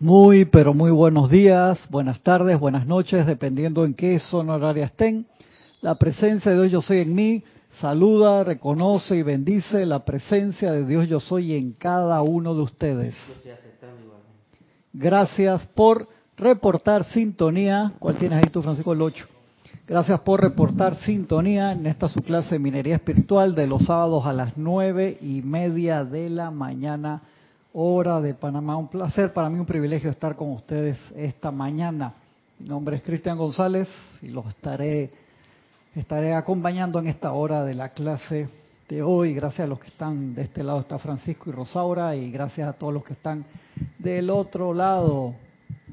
[0.00, 5.26] Muy, pero muy buenos días, buenas tardes, buenas noches, dependiendo en qué zona horaria estén.
[5.80, 7.42] La presencia de Dios Yo Soy en mí
[7.80, 13.16] saluda, reconoce y bendice la presencia de Dios Yo Soy en cada uno de ustedes.
[14.92, 16.06] Gracias por
[16.36, 17.92] reportar sintonía.
[17.98, 18.92] ¿Cuál tienes ahí tú, Francisco?
[18.92, 19.26] El 8.
[19.88, 24.32] Gracias por reportar sintonía en esta su clase de minería espiritual de los sábados a
[24.32, 27.22] las nueve y media de la mañana,
[27.80, 28.76] hora de Panamá.
[28.76, 32.12] Un placer, para mí un privilegio estar con ustedes esta mañana.
[32.58, 33.88] Mi nombre es Cristian González
[34.20, 35.12] y los estaré,
[35.94, 38.48] estaré acompañando en esta hora de la clase
[38.88, 39.32] de hoy.
[39.32, 42.72] Gracias a los que están de este lado está Francisco y Rosaura y gracias a
[42.72, 43.44] todos los que están
[43.96, 45.34] del otro lado.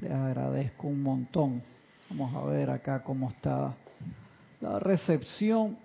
[0.01, 1.61] Les agradezco un montón.
[2.09, 3.75] Vamos a ver acá cómo está
[4.59, 5.77] la recepción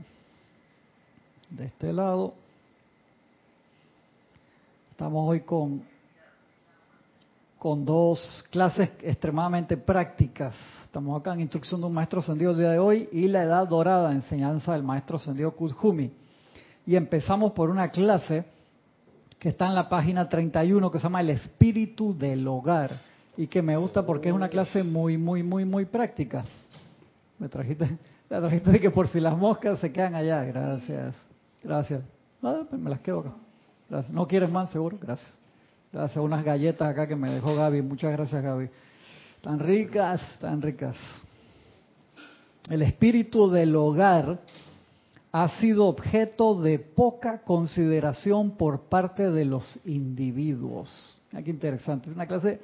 [1.51, 2.33] de este lado.
[4.93, 5.90] Estamos hoy con,
[7.61, 10.57] con dos clases extremadamente prácticas.
[10.83, 13.69] Estamos acá en Instrucción de un Maestro Ascendido el día de hoy y la Edad
[13.69, 16.11] Dorada, enseñanza del Maestro Ascendido Kuzhumi.
[16.87, 18.47] Y empezamos por una clase
[19.39, 22.93] que está en la página 31 que se llama El Espíritu del Hogar
[23.37, 26.47] y que me gusta porque es una clase muy, muy, muy, muy práctica.
[27.39, 27.99] Me trajiste,
[28.31, 30.43] la trajiste de que por si las moscas se quedan allá.
[30.45, 31.15] Gracias,
[31.63, 32.01] gracias.
[32.43, 33.35] Ah, pues me las quedo acá.
[33.91, 34.15] Gracias.
[34.15, 34.97] ¿No quieres más, seguro?
[34.99, 35.40] Gracias.
[35.93, 36.23] Gracias.
[36.25, 37.83] Unas galletas acá que me dejó Gaby.
[37.83, 38.69] Muchas gracias, Gaby.
[39.41, 40.97] Tan ricas, tan ricas.
[42.69, 44.41] El espíritu del hogar
[45.33, 51.21] ha sido objeto de poca consideración por parte de los individuos.
[51.31, 52.11] Qué interesante.
[52.11, 52.61] Es una clase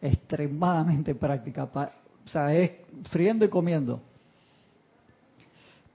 [0.00, 1.64] extremadamente práctica.
[1.64, 2.72] O sea, es
[3.10, 4.00] friendo y comiendo.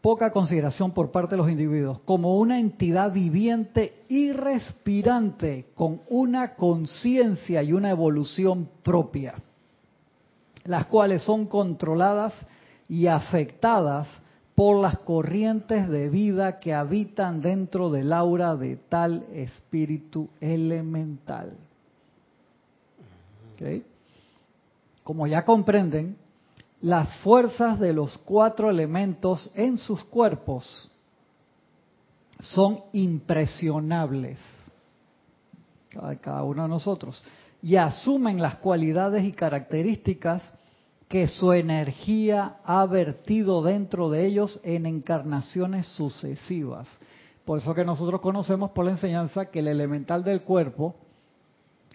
[0.01, 6.55] Poca consideración por parte de los individuos como una entidad viviente y respirante con una
[6.55, 9.35] conciencia y una evolución propia,
[10.63, 12.33] las cuales son controladas
[12.87, 14.07] y afectadas
[14.55, 21.57] por las corrientes de vida que habitan dentro del aura de tal espíritu elemental.
[23.53, 23.83] ¿Okay?
[25.03, 26.17] Como ya comprenden,
[26.81, 30.89] las fuerzas de los cuatro elementos en sus cuerpos
[32.39, 34.39] son impresionables,
[36.21, 37.21] cada, uno de nosotros,
[37.61, 40.41] y asumen las cualidades y características
[41.09, 46.87] que su energía ha vertido dentro de ellos en encarnaciones sucesivas.
[47.43, 50.95] Por eso que nosotros conocemos por la enseñanza que el elemental del cuerpo,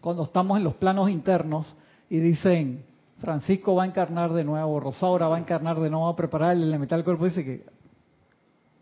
[0.03, 1.75] cuando estamos en los planos internos
[2.11, 2.85] y dicen,
[3.25, 6.63] Francisco va a encarnar de nuevo, Rosaura va a encarnar de nuevo, a preparar el
[6.63, 7.65] elemental del cuerpo, dice que,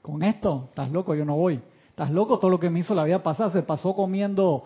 [0.03, 1.61] con esto, estás loco, yo no voy.
[1.89, 4.65] Estás loco, todo lo que me hizo la vida pasada, se pasó comiendo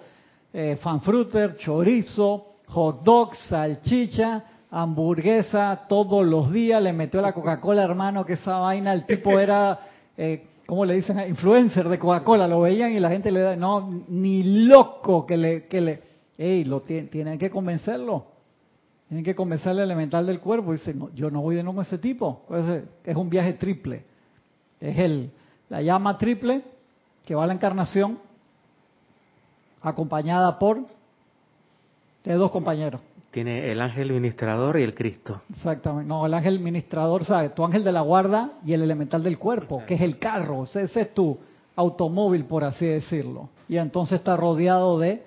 [0.52, 8.24] eh, fanfruter, chorizo, hot dog, salchicha, hamburguesa todos los días, le metió la Coca-Cola, hermano,
[8.24, 9.78] que esa vaina, el tipo era,
[10.16, 11.18] eh, ¿cómo le dicen?
[11.28, 15.66] Influencer de Coca-Cola, lo veían y la gente le da, no, ni loco que le,
[15.66, 16.02] que le,
[16.38, 18.35] ey, lo tienen que convencerlo.
[19.08, 20.72] Tienen que convencer al elemental del cuerpo.
[20.72, 22.42] Dice, no, yo no voy de nuevo a ese tipo.
[23.04, 24.04] Es un viaje triple.
[24.80, 25.30] Es el,
[25.68, 26.62] la llama triple
[27.24, 28.18] que va a la encarnación
[29.80, 30.86] acompañada por
[32.24, 33.00] de dos compañeros.
[33.30, 35.42] Tiene el ángel ministrador y el Cristo.
[35.50, 36.08] Exactamente.
[36.08, 37.54] No, el ángel ministrador, ¿sabes?
[37.54, 40.64] Tu ángel de la guarda y el elemental del cuerpo, que es el carro.
[40.64, 41.38] ese es tu
[41.76, 43.50] automóvil, por así decirlo.
[43.68, 45.22] Y entonces está rodeado de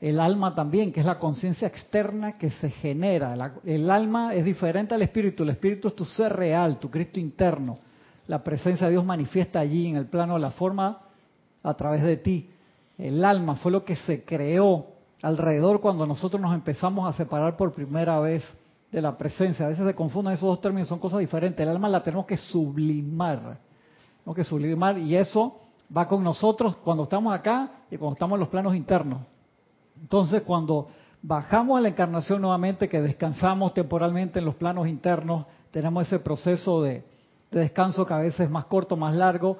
[0.00, 3.52] el alma también, que es la conciencia externa que se genera.
[3.64, 5.42] el alma es diferente al espíritu.
[5.42, 7.78] El espíritu es tu ser real, tu Cristo interno.
[8.26, 11.02] La presencia de Dios manifiesta allí en el plano de la forma
[11.62, 12.50] a través de ti.
[12.96, 14.86] El alma fue lo que se creó
[15.20, 18.42] alrededor cuando nosotros nos empezamos a separar por primera vez
[18.90, 19.66] de la presencia.
[19.66, 21.60] A veces se confunden esos dos términos, son cosas diferentes.
[21.60, 23.58] El alma la tenemos que sublimar.
[24.18, 25.58] Tenemos que sublimar y eso
[25.94, 29.20] va con nosotros cuando estamos acá y cuando estamos en los planos internos.
[30.00, 30.88] Entonces, cuando
[31.22, 36.82] bajamos a la encarnación nuevamente, que descansamos temporalmente en los planos internos, tenemos ese proceso
[36.82, 37.04] de,
[37.50, 39.58] descanso que a veces es más corto, más largo.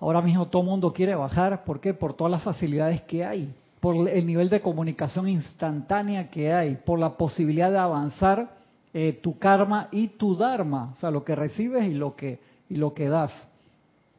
[0.00, 1.92] Ahora mismo todo el mundo quiere bajar, ¿por qué?
[1.92, 6.98] Por todas las facilidades que hay, por el nivel de comunicación instantánea que hay, por
[6.98, 8.56] la posibilidad de avanzar
[8.94, 12.76] eh, tu karma y tu dharma, o sea, lo que recibes y lo que, y
[12.76, 13.32] lo que das.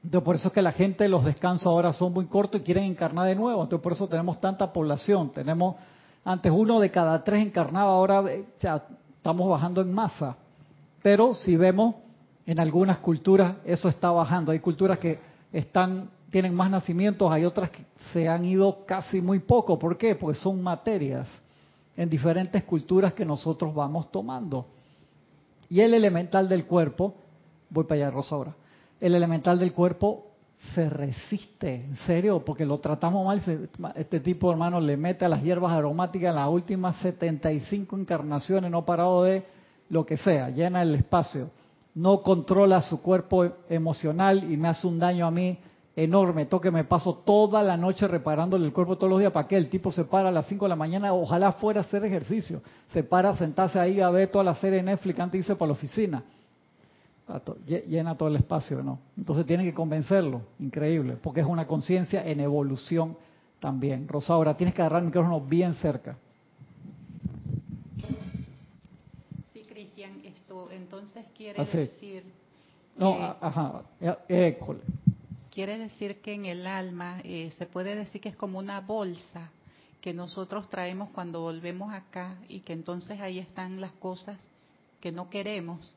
[0.04, 2.86] Entonces, por eso es que la gente, los descansos ahora son muy cortos y quieren
[2.86, 3.62] encarnar de nuevo.
[3.62, 5.32] Entonces, por eso tenemos tanta población.
[5.32, 5.76] Tenemos,
[6.24, 8.84] antes uno de cada tres encarnaba, ahora eh, ya
[9.18, 10.38] estamos bajando en masa.
[11.02, 11.96] Pero si vemos,
[12.46, 14.52] en algunas culturas eso está bajando.
[14.52, 15.20] Hay culturas que
[15.52, 19.78] están tienen más nacimientos, hay otras que se han ido casi muy poco.
[19.78, 20.16] ¿Por qué?
[20.16, 21.28] Porque son materias.
[21.98, 24.68] en diferentes culturas que nosotros vamos tomando.
[25.68, 27.14] Y el elemental del cuerpo,
[27.70, 28.56] voy para allá, Rosa, ahora,
[29.00, 30.26] el elemental del cuerpo
[30.76, 33.42] se resiste, en serio, porque lo tratamos mal.
[33.96, 38.86] Este tipo, hermano, le mete a las hierbas aromáticas en las últimas 75 encarnaciones, no
[38.86, 39.46] parado de
[39.90, 41.50] lo que sea, llena el espacio.
[41.96, 45.58] No controla su cuerpo emocional y me hace un daño a mí
[45.96, 46.46] enorme.
[46.46, 49.32] Toque, me paso toda la noche reparándole el cuerpo todos los días.
[49.32, 49.58] ¿Para qué?
[49.58, 52.62] El tipo se para a las 5 de la mañana, ojalá fuera a hacer ejercicio.
[52.90, 55.56] Se para a sentarse ahí a ver toda la serie de Netflix antes de irse
[55.56, 56.24] para la oficina
[57.66, 59.00] llena todo el espacio, ¿no?
[59.18, 63.18] Entonces tiene que convencerlo, increíble, porque es una conciencia en evolución
[63.60, 64.08] también.
[64.08, 66.18] Rosaura, tienes que agarrar el micrófono bien cerca.
[69.54, 72.24] Sí, Cristian, esto entonces quiere decir...
[72.98, 73.84] no, ajá,
[74.28, 74.82] école.
[75.52, 79.52] Quiere decir que en el alma eh, se puede decir que es como una bolsa
[80.00, 84.38] que nosotros traemos cuando volvemos acá y que entonces ahí están las cosas
[85.02, 85.96] que no queremos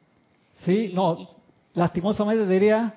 [0.59, 1.29] Sí, no,
[1.75, 2.95] lastimosamente diría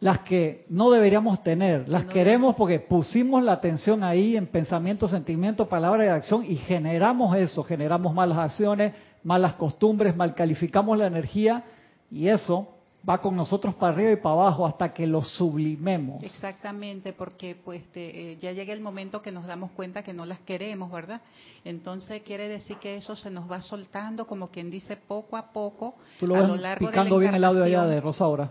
[0.00, 5.68] las que no deberíamos tener, las queremos porque pusimos la atención ahí en pensamiento, sentimiento,
[5.68, 11.64] palabra y acción y generamos eso, generamos malas acciones, malas costumbres, mal calificamos la energía
[12.10, 12.73] y eso
[13.08, 16.22] va con nosotros para arriba y para abajo hasta que lo sublimemos.
[16.22, 20.40] Exactamente, porque pues eh, ya llega el momento que nos damos cuenta que no las
[20.40, 21.20] queremos, ¿verdad?
[21.64, 25.96] Entonces quiere decir que eso se nos va soltando, como quien dice, poco a poco,
[26.20, 28.50] a lo largo picando bien el audio allá de Rosaura.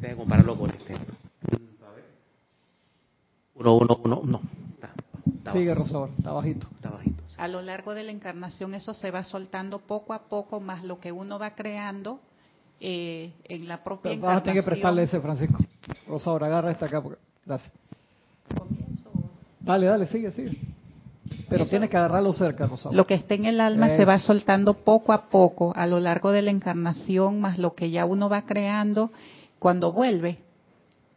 [0.00, 0.96] Que compararlo con este.
[3.54, 4.40] Uno, uno, uno, no.
[5.52, 6.66] Sigue Rosaura, está bajito.
[6.76, 7.22] Está bajito.
[7.38, 10.98] A lo largo de la encarnación eso se va soltando poco a poco, más lo
[10.98, 12.20] que uno va creando
[12.80, 15.58] eh, en la propia Pero Vas a tener que prestarle ese, Francisco.
[16.06, 17.02] Rosaura, agarra esta acá.
[17.44, 17.72] Gracias.
[19.60, 20.58] Dale, dale, sigue, sigue.
[21.48, 22.96] Pero tienes que agarrarlo cerca, Rosaura.
[22.96, 26.30] Lo que esté en el alma se va soltando poco a poco a lo largo
[26.30, 29.10] de la encarnación, más lo que ya uno va creando
[29.58, 30.38] cuando vuelve.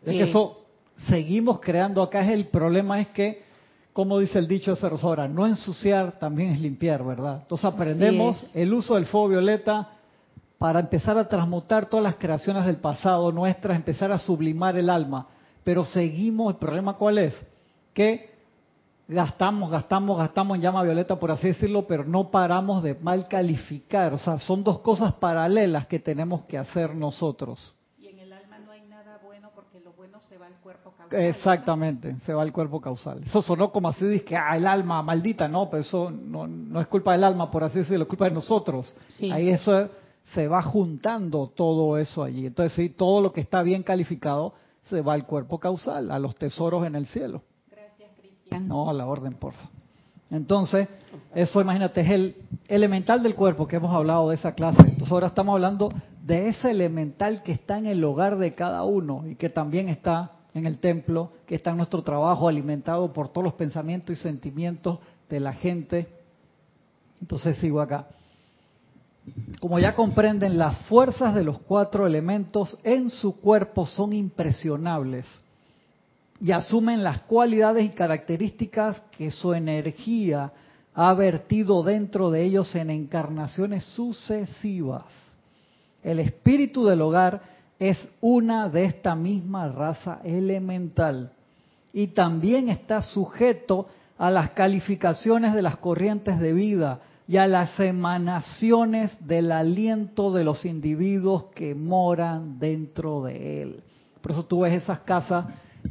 [0.03, 0.61] Es que eh, eso
[1.07, 2.21] seguimos creando acá.
[2.21, 3.43] Es el problema es que,
[3.93, 7.39] como dice el dicho de Rosaura, no ensuciar también es limpiar, ¿verdad?
[7.43, 9.89] Entonces aprendemos el uso del fuego violeta
[10.61, 15.25] para empezar a transmutar todas las creaciones del pasado nuestras, empezar a sublimar el alma.
[15.63, 17.33] Pero seguimos, el problema cuál es?
[17.95, 18.29] Que
[19.07, 24.13] gastamos, gastamos, gastamos en llama violeta, por así decirlo, pero no paramos de mal calificar.
[24.13, 27.73] O sea, son dos cosas paralelas que tenemos que hacer nosotros.
[27.97, 30.93] Y en el alma no hay nada bueno porque lo bueno se va al cuerpo
[30.95, 31.21] causal.
[31.21, 33.19] Exactamente, se va al cuerpo causal.
[33.25, 36.79] Eso sonó como así, dice que ah, el alma maldita, no, pero eso no, no
[36.79, 38.95] es culpa del alma, por así decirlo, es culpa de nosotros.
[39.31, 39.89] Ahí eso es
[40.33, 42.45] se va juntando todo eso allí.
[42.47, 44.53] Entonces, sí, todo lo que está bien calificado
[44.83, 47.43] se va al cuerpo causal, a los tesoros en el cielo.
[47.69, 48.67] Gracias, Cristian.
[48.67, 49.69] No, a la orden, porfa.
[50.29, 50.87] Entonces,
[51.35, 52.35] eso imagínate, es el
[52.69, 54.81] elemental del cuerpo que hemos hablado de esa clase.
[54.81, 55.91] Entonces, ahora estamos hablando
[56.23, 60.31] de ese elemental que está en el hogar de cada uno y que también está
[60.53, 64.99] en el templo, que está en nuestro trabajo alimentado por todos los pensamientos y sentimientos
[65.29, 66.07] de la gente.
[67.19, 68.07] Entonces, sigo acá.
[69.59, 75.27] Como ya comprenden, las fuerzas de los cuatro elementos en su cuerpo son impresionables
[76.39, 80.51] y asumen las cualidades y características que su energía
[80.95, 85.05] ha vertido dentro de ellos en encarnaciones sucesivas.
[86.03, 87.41] El espíritu del hogar
[87.77, 91.31] es una de esta misma raza elemental
[91.93, 96.99] y también está sujeto a las calificaciones de las corrientes de vida,
[97.31, 103.83] y a las emanaciones del aliento de los individuos que moran dentro de él.
[104.21, 105.45] Por eso tú ves esas casas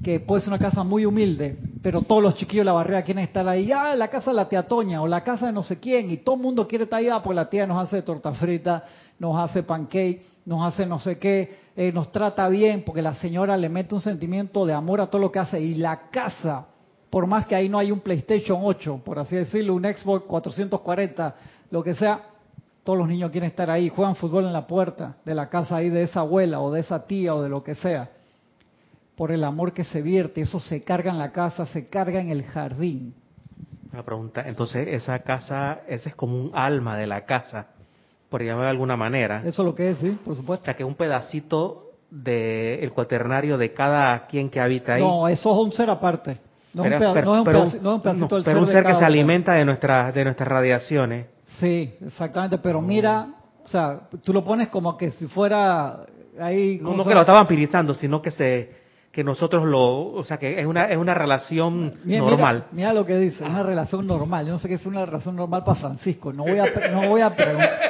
[0.04, 3.24] que puede ser una casa muy humilde, pero todos los chiquillos de la barrera quieren
[3.24, 5.80] estar ahí, ah, la casa de la tía Toña o la casa de no sé
[5.80, 8.32] quién, y todo el mundo quiere estar ahí, ah, pues la tía nos hace torta
[8.32, 8.84] frita,
[9.18, 13.56] nos hace pancake, nos hace no sé qué, eh, nos trata bien, porque la señora
[13.56, 16.66] le mete un sentimiento de amor a todo lo que hace, y la casa
[17.10, 21.34] por más que ahí no hay un PlayStation 8, por así decirlo, un Xbox 440,
[21.70, 22.22] lo que sea,
[22.84, 25.90] todos los niños quieren estar ahí, juegan fútbol en la puerta de la casa ahí
[25.90, 28.10] de esa abuela o de esa tía o de lo que sea.
[29.16, 32.30] Por el amor que se vierte, eso se carga en la casa, se carga en
[32.30, 33.14] el jardín.
[33.92, 37.66] Una pregunta, entonces esa casa, ese es como un alma de la casa,
[38.28, 39.42] por llamarlo de alguna manera.
[39.44, 40.62] Eso es lo que es, sí, por supuesto.
[40.62, 45.02] O sea, que un pedacito del cuaternario de cada quien que habita ahí.
[45.02, 46.38] No, eso es un ser aparte.
[46.72, 47.44] No, pero, es un,
[48.00, 51.26] pedacito, del pero un ser que se alimenta de nuestras de nuestras radiaciones.
[51.58, 52.58] Sí, exactamente.
[52.58, 53.26] Pero mira,
[53.64, 56.00] o sea, tú lo pones como que si fuera
[56.38, 56.78] ahí.
[56.80, 60.66] No, que lo está vampirizando, sino que se que nosotros lo, o sea, que es
[60.66, 62.66] una, es una relación Mira, normal.
[62.70, 64.46] Mira, mira lo que dice, una relación normal.
[64.46, 66.32] Yo no sé qué es una relación normal para Francisco.
[66.32, 67.80] No voy a, no voy a preguntar.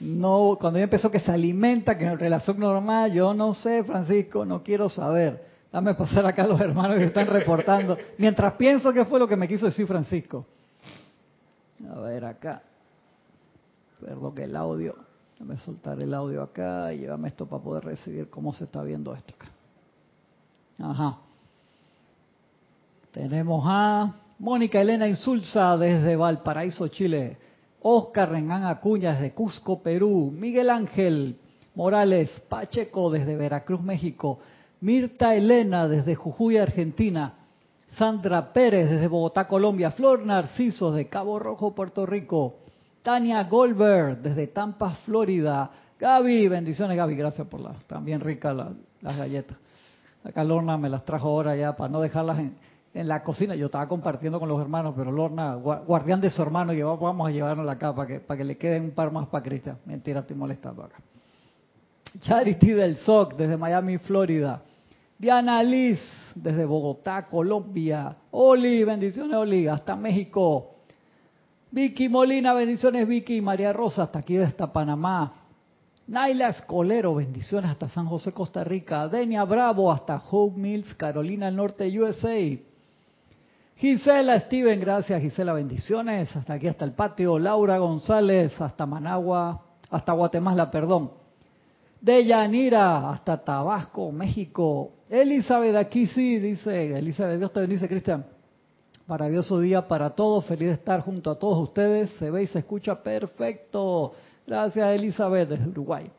[0.00, 4.44] No, cuando yo empezó que se alimenta, que es relación normal, yo no sé, Francisco,
[4.44, 5.53] no quiero saber.
[5.74, 7.98] Dame pasar acá a los hermanos que están reportando.
[8.16, 10.46] Mientras pienso qué fue lo que me quiso decir Francisco.
[11.90, 12.62] A ver acá.
[14.00, 14.94] Perdón que el audio.
[15.32, 19.12] Déjame soltar el audio acá y llévame esto para poder recibir cómo se está viendo
[19.16, 19.48] esto acá.
[20.78, 21.18] Ajá.
[23.10, 27.36] Tenemos a Mónica Elena Insulza desde Valparaíso, Chile.
[27.82, 30.32] Oscar Renán Acuña desde Cusco, Perú.
[30.32, 31.36] Miguel Ángel
[31.74, 34.38] Morales Pacheco desde Veracruz, México.
[34.84, 37.32] Mirta Elena desde Jujuy, Argentina.
[37.92, 39.92] Sandra Pérez desde Bogotá, Colombia.
[39.92, 42.56] Flor Narciso de Cabo Rojo, Puerto Rico.
[43.02, 45.70] Tania Goldberg desde Tampa, Florida.
[45.98, 49.56] Gaby, bendiciones Gaby, gracias por las también ricas la- las galletas.
[50.22, 52.40] Acá Lorna me las trajo ahora ya para no dejarlas
[52.92, 53.54] en, la cocina.
[53.54, 57.26] Yo estaba compartiendo con los hermanos, pero Lorna, gua- guardián de su hermano, yo, vamos
[57.26, 59.78] a llevarnos acá para que, para que le queden un par más para Cristian.
[59.86, 60.96] Mentira, estoy molestando acá.
[62.20, 64.60] Charity del SOC desde Miami, Florida.
[65.18, 66.00] Diana Liz
[66.34, 68.16] desde Bogotá, Colombia.
[68.32, 70.70] Oli, bendiciones Oli, hasta México.
[71.70, 73.40] Vicky Molina, bendiciones Vicky.
[73.40, 75.32] María Rosa, hasta aquí hasta Panamá.
[76.06, 79.08] Naila Escolero, bendiciones hasta San José, Costa Rica.
[79.08, 82.58] Denia Bravo, hasta Hope Mills, Carolina del Norte, USA.
[83.76, 86.34] Gisela Steven, gracias Gisela, bendiciones.
[86.36, 87.38] Hasta aquí, hasta el patio.
[87.38, 91.23] Laura González, hasta Managua, hasta Guatemala, perdón.
[92.04, 94.90] Deyanira, hasta Tabasco, México.
[95.08, 98.26] Elizabeth, aquí sí, dice Elizabeth, Dios te bendice, Cristian.
[99.06, 102.10] Maravilloso día para todos, feliz de estar junto a todos ustedes.
[102.18, 104.12] Se ve y se escucha perfecto.
[104.46, 106.10] Gracias, Elizabeth, desde Uruguay.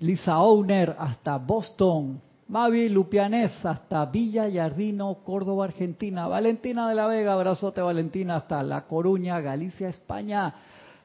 [0.00, 2.20] Lisa Owner, hasta Boston.
[2.48, 6.28] Mavi Lupianés, hasta Villa Yardino, Córdoba, Argentina.
[6.28, 10.52] Valentina de la Vega, abrazote Valentina, hasta La Coruña, Galicia, España.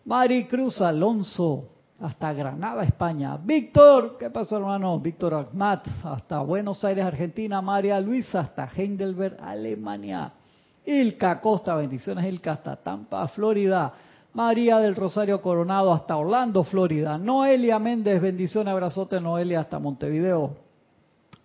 [0.04, 1.70] Mari Cruz Alonso,
[2.02, 3.38] hasta Granada, España.
[3.38, 5.00] Víctor, ¿qué pasó hermano?
[5.00, 7.62] Víctor Ahmad, hasta Buenos Aires, Argentina.
[7.62, 10.32] María Luisa, hasta Heidelberg, Alemania.
[10.86, 13.94] Ilka Costa, bendiciones Ilka, hasta Tampa, Florida.
[14.34, 17.18] María del Rosario Coronado, hasta Orlando, Florida.
[17.18, 20.56] Noelia Méndez, bendiciones, abrazote Noelia, hasta Montevideo.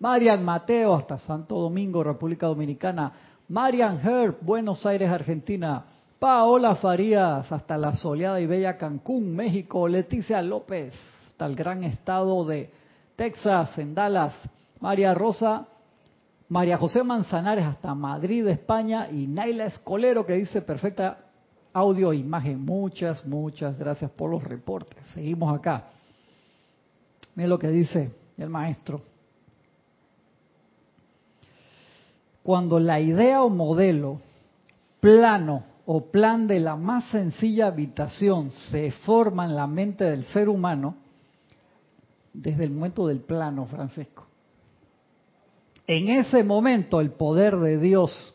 [0.00, 3.12] Marian Mateo, hasta Santo Domingo, República Dominicana.
[3.48, 5.84] Marian Herb, Buenos Aires, Argentina.
[6.18, 9.86] Paola Farías, hasta la soleada y bella Cancún, México.
[9.86, 10.92] Leticia López,
[11.28, 12.70] hasta el gran estado de
[13.14, 14.34] Texas, en Dallas.
[14.80, 15.66] María Rosa,
[16.48, 19.08] María José Manzanares, hasta Madrid, España.
[19.10, 21.18] Y Naila Escolero, que dice perfecta
[21.72, 22.64] audio e imagen.
[22.64, 24.98] Muchas, muchas gracias por los reportes.
[25.14, 25.84] Seguimos acá.
[27.36, 29.00] Miren lo que dice el maestro.
[32.42, 34.18] Cuando la idea o modelo,
[34.98, 40.50] plano o plan de la más sencilla habitación se forma en la mente del ser
[40.50, 40.96] humano,
[42.30, 44.26] desde el momento del plano, Francisco,
[45.86, 48.34] en ese momento el poder de Dios,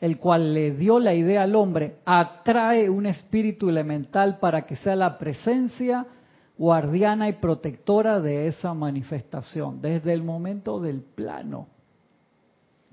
[0.00, 4.96] el cual le dio la idea al hombre, atrae un espíritu elemental para que sea
[4.96, 6.06] la presencia
[6.56, 11.73] guardiana y protectora de esa manifestación, desde el momento del plano.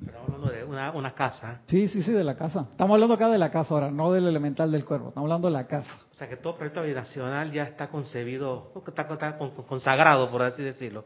[0.05, 1.61] Estamos hablando de una, una casa.
[1.67, 2.67] Sí, sí, sí, de la casa.
[2.71, 5.09] Estamos hablando acá de la casa ahora, no del elemental del cuerpo.
[5.09, 5.93] Estamos hablando de la casa.
[6.11, 10.41] O sea que todo proyecto habitacional ya está concebido, está, está con- con- consagrado, por
[10.41, 11.05] así decirlo.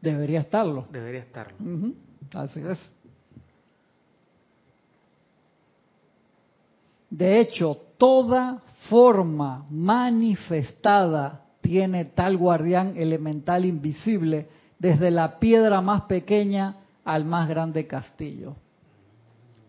[0.00, 0.86] Debería estarlo.
[0.90, 1.56] Debería estarlo.
[2.34, 2.78] Así es.
[7.08, 8.60] De hecho, toda
[8.90, 14.48] forma manifestada tiene tal guardián elemental invisible,
[14.78, 18.54] desde la piedra más pequeña al más grande castillo.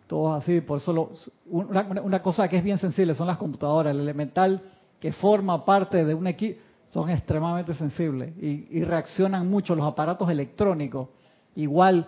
[0.08, 1.12] Todos así, por eso lo-
[1.48, 3.94] una, una cosa que es bien sensible son las computadoras.
[3.94, 4.62] El elemental
[5.00, 11.10] que forma parte de un equipo son extremadamente sensibles y, reaccionan mucho los aparatos electrónicos.
[11.56, 12.06] Igual,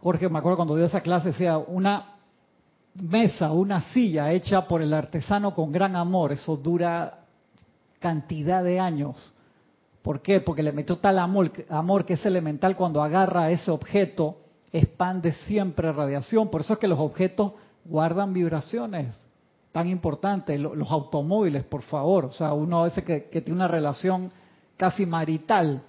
[0.00, 2.14] Jorge, me acuerdo cuando dio esa clase, decía, una
[2.94, 7.20] mesa, una silla hecha por el artesano con gran amor, eso dura
[8.00, 9.32] cantidad de años.
[10.02, 10.40] ¿Por qué?
[10.40, 14.38] Porque le metió tal amor, amor que es elemental cuando agarra ese objeto,
[14.72, 16.48] expande siempre radiación.
[16.48, 17.52] Por eso es que los objetos
[17.84, 19.16] guardan vibraciones
[19.72, 20.58] tan importantes.
[20.58, 22.26] Lo- Los automóviles, por favor.
[22.26, 24.30] O sea, uno a veces que, tiene una relación
[24.76, 25.82] casi marital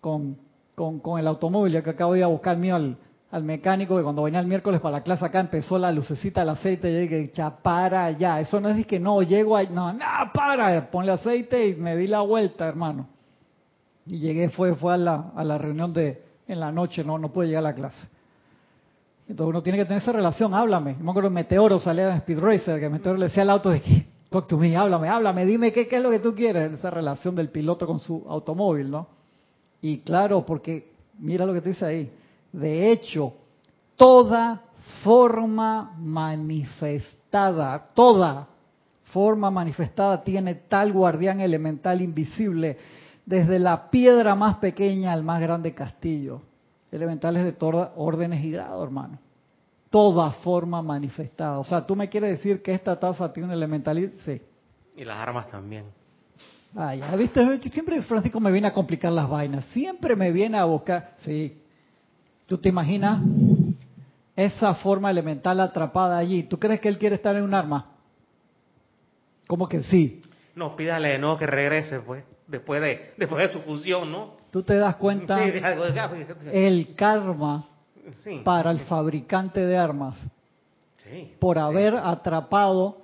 [0.00, 0.36] con,
[0.74, 1.72] con, el automóvil.
[1.74, 2.96] Yo que acabo de ir a buscar mío al,
[3.30, 6.50] al mecánico, que cuando venía el miércoles para la clase acá empezó la lucecita del
[6.50, 8.40] aceite y dije, para ya.
[8.40, 12.06] Eso no es que no, llego ahí, no, no, para, ponle aceite y me di
[12.06, 13.06] la vuelta, hermano.
[14.06, 17.32] Y llegué, fue, fue a la, a la reunión de en la noche, no, no
[17.32, 18.13] pude llegar a la clase.
[19.28, 20.96] Entonces uno tiene que tener esa relación, háblame.
[21.00, 24.06] me acuerdo Meteoro salía en Speed Racer, que Meteoro le decía al auto de que,
[24.28, 26.72] talk to me, háblame, háblame, dime qué, qué es lo que tú quieres.
[26.72, 29.08] Esa relación del piloto con su automóvil, ¿no?
[29.80, 32.12] Y claro, porque mira lo que te dice ahí.
[32.52, 33.32] De hecho,
[33.96, 34.62] toda
[35.02, 38.48] forma manifestada, toda
[39.04, 42.76] forma manifestada tiene tal guardián elemental invisible,
[43.24, 46.42] desde la piedra más pequeña al más grande castillo.
[46.94, 49.18] Elementales de todas órdenes y grados, hermano.
[49.90, 51.58] Toda forma manifestada.
[51.58, 54.12] O sea, tú me quieres decir que esta taza tiene un elemental.
[54.24, 54.40] Sí.
[54.96, 55.86] Y las armas también.
[56.76, 59.64] Ah, ya, viste, siempre Francisco me viene a complicar las vainas.
[59.66, 61.14] Siempre me viene a buscar.
[61.16, 61.60] Sí.
[62.46, 63.20] ¿Tú te imaginas
[64.36, 66.44] esa forma elemental atrapada allí?
[66.44, 67.90] ¿Tú crees que él quiere estar en un arma?
[69.48, 70.22] ¿Cómo que sí?
[70.54, 74.43] No, pídale de nuevo que regrese, pues, después de, después de su función, ¿no?
[74.54, 75.52] Tú te das cuenta Sí,
[76.52, 77.64] el karma
[78.22, 78.40] Sí.
[78.44, 80.16] para el fabricante de armas
[81.02, 81.32] Sí.
[81.40, 82.98] por haber atrapado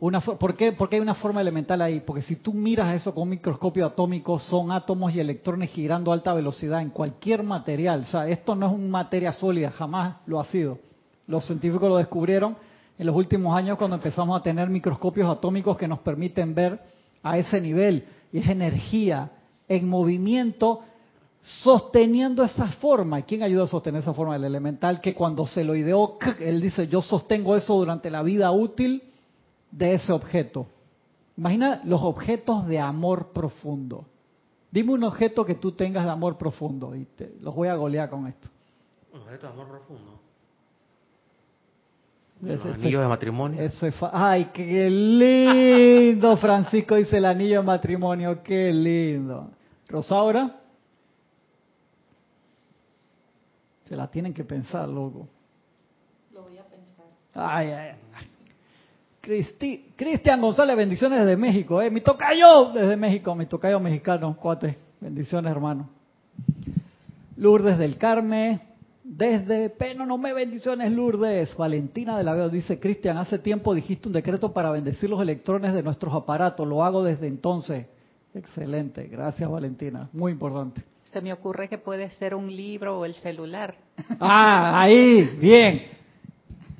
[0.00, 0.72] una ¿por qué?
[0.72, 4.40] Porque hay una forma elemental ahí, porque si tú miras eso con un microscopio atómico
[4.40, 8.66] son átomos y electrones girando a alta velocidad en cualquier material, o sea, esto no
[8.66, 10.80] es una materia sólida, jamás lo ha sido.
[11.28, 12.56] Los científicos lo descubrieron
[12.98, 16.80] en los últimos años cuando empezamos a tener microscopios atómicos que nos permiten ver
[17.22, 19.30] a ese nivel y es energía
[19.68, 20.80] en movimiento
[21.62, 23.20] sosteniendo esa forma.
[23.20, 24.34] ¿Y quién ayuda a sostener esa forma?
[24.36, 28.50] El elemental que cuando se lo ideó, él dice, yo sostengo eso durante la vida
[28.50, 29.02] útil
[29.70, 30.66] de ese objeto.
[31.36, 34.06] Imagina los objetos de amor profundo.
[34.70, 38.10] Dime un objeto que tú tengas de amor profundo y te, los voy a golear
[38.10, 38.48] con esto.
[39.12, 40.20] Un objeto de amor profundo.
[42.42, 43.62] Los anillos de matrimonio.
[43.62, 49.50] Eso es fa- Ay, qué lindo, Francisco dice el anillo de matrimonio, qué lindo.
[49.88, 50.60] Rosaura,
[53.88, 55.28] se la tienen que pensar, loco.
[56.32, 57.06] Lo voy a pensar.
[57.34, 58.26] Ay, ay, ay.
[59.20, 61.90] Cristi- Cristian González, bendiciones desde México, eh.
[61.90, 64.76] Mi tocayo desde México, mi tocayo mexicano, cuate.
[65.00, 65.88] Bendiciones, hermano.
[67.36, 68.60] Lourdes del Carmen,
[69.04, 71.56] desde Penonomé, bendiciones, Lourdes.
[71.56, 75.74] Valentina de la Veo dice, Cristian, hace tiempo dijiste un decreto para bendecir los electrones
[75.74, 77.86] de nuestros aparatos, lo hago desde entonces.
[78.34, 80.82] Excelente, gracias Valentina, muy importante.
[81.16, 83.74] Se me ocurre que puede ser un libro o el celular.
[84.20, 85.86] Ah, ahí, bien.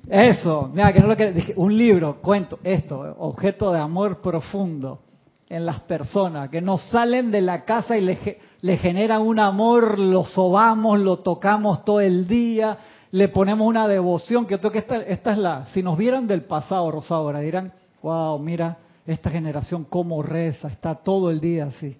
[0.07, 5.01] Eso, mira, que no lo que dije, un libro, cuento, esto, objeto de amor profundo
[5.49, 9.99] en las personas, que nos salen de la casa y le, le generan un amor,
[9.99, 12.77] lo sobamos, lo tocamos todo el día,
[13.12, 16.42] le ponemos una devoción, que creo que esta, esta es la, si nos vieran del
[16.42, 17.72] pasado, Rosaura, dirán,
[18.03, 21.96] wow, mira, esta generación cómo reza, está todo el día así.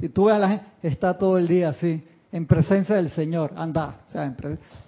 [0.00, 2.02] Si tú ves a la gente, está todo el día así,
[2.32, 4.00] en presencia del Señor, anda.
[4.08, 4.34] O sea,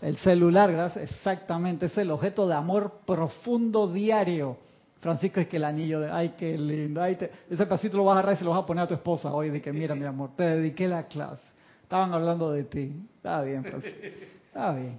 [0.02, 4.58] el celular, gracias, exactamente, es el objeto de amor profundo diario.
[5.00, 8.16] Francisco, es que el anillo de, ay, qué lindo, ay, te- ese pasito lo vas
[8.16, 9.94] a agarrar y se lo vas a poner a tu esposa hoy, de que mira,
[9.94, 11.42] mi amor, te dediqué la clase.
[11.82, 12.92] Estaban hablando de ti.
[13.16, 14.00] Está bien, Francisco.
[14.48, 14.98] Está bien.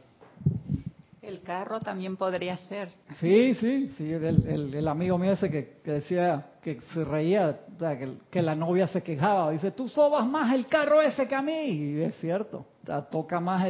[1.27, 2.89] El carro también podría ser.
[3.19, 7.99] Sí, sí, sí, el, el- amigo mío ese que, decía que se reía, o sea,
[8.31, 11.51] que, la novia se quejaba, dice, tú sobas más el carro ese que a mí,
[11.51, 13.67] y es cierto, o sea, toca más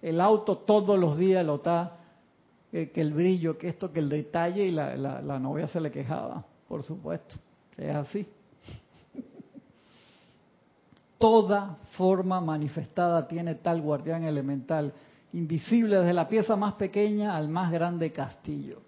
[0.00, 1.96] el, auto todos los días, lo está,
[2.70, 5.80] que, que el brillo, que esto, que el detalle, y la, la, la novia se
[5.80, 7.34] le quejaba, por supuesto,
[7.76, 8.28] es así.
[11.18, 14.92] Toda forma manifestada tiene tal guardián elemental,
[15.32, 18.82] invisible desde la pieza más pequeña al más grande castillo.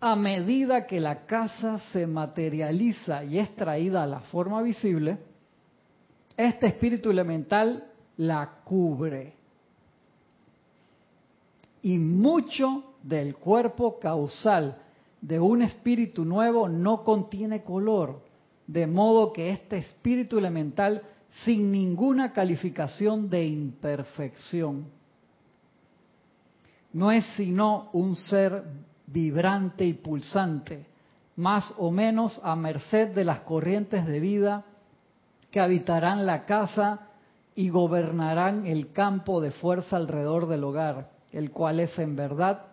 [0.00, 5.18] A medida que la casa se materializa y es traída a la forma visible,
[6.36, 7.84] este espíritu elemental
[8.18, 9.34] la cubre.
[11.82, 14.78] Y mucho del cuerpo causal
[15.20, 18.20] de un espíritu nuevo no contiene color,
[18.66, 21.02] de modo que este espíritu elemental,
[21.44, 24.97] sin ninguna calificación de imperfección,
[26.98, 28.64] no es sino un ser
[29.06, 30.84] vibrante y pulsante,
[31.36, 34.64] más o menos a merced de las corrientes de vida
[35.52, 37.02] que habitarán la casa
[37.54, 42.64] y gobernarán el campo de fuerza alrededor del hogar, el cual es en verdad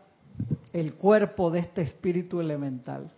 [0.74, 3.12] el cuerpo de este espíritu elemental.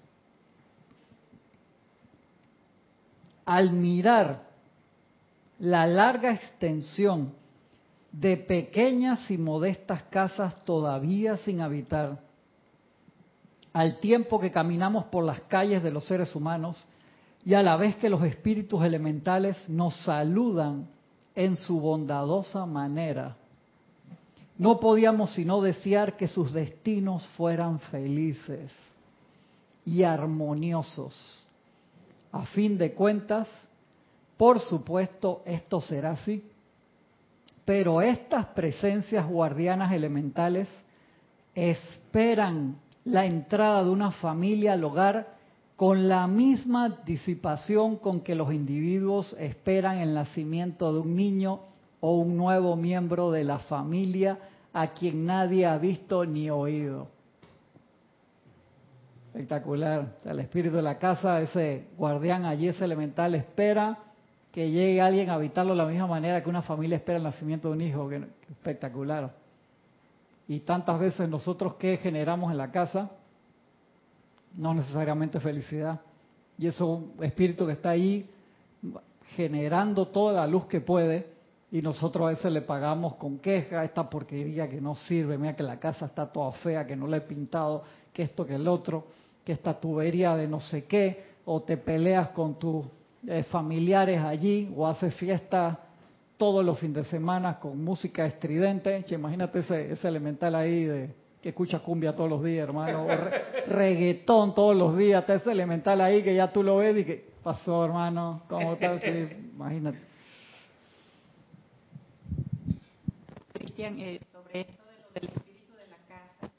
[3.45, 4.43] Al mirar
[5.59, 7.31] la larga extensión
[8.19, 12.19] de pequeñas y modestas casas todavía sin habitar,
[13.73, 16.83] al tiempo que caminamos por las calles de los seres humanos
[17.45, 20.87] y a la vez que los espíritus elementales nos saludan
[21.35, 23.37] en su bondadosa manera.
[24.57, 28.71] No podíamos sino desear que sus destinos fueran felices
[29.85, 31.45] y armoniosos.
[32.31, 33.47] A fin de cuentas,
[34.37, 36.43] por supuesto, esto será así.
[37.67, 40.69] Pero estas presencias guardianas elementales
[41.53, 45.35] esperan la entrada de una familia al hogar
[45.75, 51.59] con la misma disipación con que los individuos esperan el nacimiento de un niño
[51.99, 54.39] o un nuevo miembro de la familia
[54.71, 57.09] a quien nadie ha visto ni oído.
[59.33, 60.15] Espectacular.
[60.23, 64.06] el espíritu de la casa, ese guardián allí, ese elemental, espera
[64.57, 67.67] que llegue alguien a habitarlo de la misma manera que una familia espera el nacimiento
[67.67, 68.09] de un hijo.
[68.49, 69.31] espectacular.
[70.47, 73.11] Y tantas veces nosotros que generamos en la casa,
[74.55, 76.01] no necesariamente felicidad.
[76.57, 78.27] Y eso un espíritu que está ahí
[79.35, 81.27] generando toda la luz que puede
[81.71, 85.61] y nosotros a veces le pagamos con queja esta porquería que no sirve, mira que
[85.61, 89.05] la casa está toda fea, que no la he pintado, que esto, que el otro,
[89.45, 92.87] que esta tubería de no sé qué, o te peleas con tus
[93.25, 95.79] eh, familiares allí, o haces fiesta
[96.37, 99.03] todos los fines de semana con música estridente.
[99.09, 103.07] imagínate ese, ese elemental ahí de que escucha cumbia todos los días, hermano,
[103.67, 107.25] reggaetón todos los días, está ese elemental ahí que ya tú lo ves y que
[107.43, 109.01] pasó, hermano, ¿cómo estás?
[109.53, 109.99] imagínate.
[113.53, 116.53] Cristian, eh, sobre esto de lo del espíritu de la casa,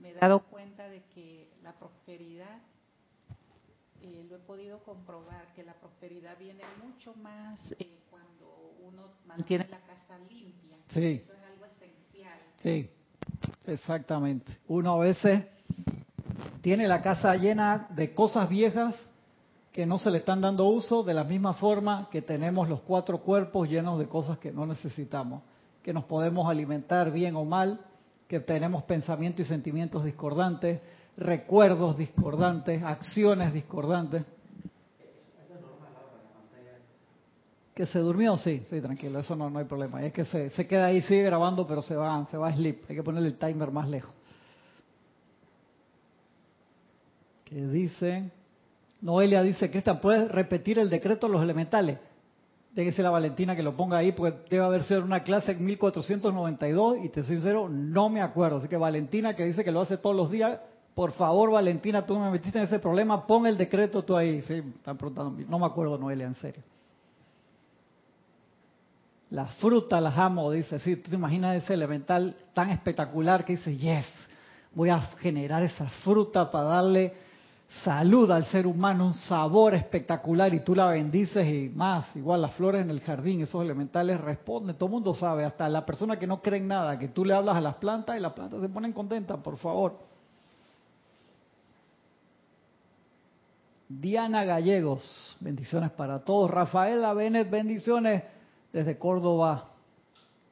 [0.00, 2.58] me he dado cuenta de que la prosperidad,
[4.02, 9.66] eh, lo he podido comprobar, que la prosperidad viene mucho más eh, cuando uno mantiene
[9.68, 10.76] la casa limpia.
[10.88, 11.20] Sí.
[11.22, 12.38] Eso es algo esencial.
[12.62, 12.90] Sí.
[13.66, 14.58] Exactamente.
[14.68, 15.44] Uno a veces
[16.60, 18.94] tiene la casa llena de cosas viejas
[19.72, 23.18] que no se le están dando uso, de la misma forma que tenemos los cuatro
[23.18, 25.42] cuerpos llenos de cosas que no necesitamos,
[25.82, 27.80] que nos podemos alimentar bien o mal,
[28.26, 30.80] que tenemos pensamientos y sentimientos discordantes,
[31.16, 34.24] recuerdos discordantes, acciones discordantes.
[37.74, 40.02] Que se durmió, sí, sí, tranquilo, eso no, no hay problema.
[40.02, 42.84] Es que se, se queda ahí, sigue grabando, pero se va, se va a sleep.
[42.88, 44.14] Hay que ponerle el timer más lejos.
[47.44, 48.30] Que dice,
[49.02, 51.98] Noelia dice que esta puede repetir el decreto de los elementales.
[52.74, 56.98] Déjese la Valentina que lo ponga ahí, porque debe haber sido una clase en 1492
[57.04, 58.56] y te soy sincero, no me acuerdo.
[58.56, 60.60] Así que Valentina que dice que lo hace todos los días,
[60.96, 64.40] por favor Valentina, tú me metiste en ese problema, pon el decreto tú ahí.
[64.40, 66.62] Sí, están preguntando, no me acuerdo Noelia, en serio.
[69.28, 73.76] Las frutas las amo, dice, sí, tú te imaginas ese elemental tan espectacular que dice,
[73.76, 74.06] yes,
[74.74, 77.12] voy a generar esa fruta para darle
[77.84, 82.54] salud al ser humano, un sabor espectacular y tú la bendices y más, igual las
[82.54, 86.26] flores en el jardín, esos elementales responden, todo el mundo sabe, hasta la persona que
[86.26, 88.68] no cree en nada, que tú le hablas a las plantas y las plantas se
[88.70, 90.15] ponen contentas, por favor.
[93.88, 96.50] Diana Gallegos, bendiciones para todos.
[96.50, 98.24] Rafaela Benet, bendiciones
[98.72, 99.64] desde Córdoba,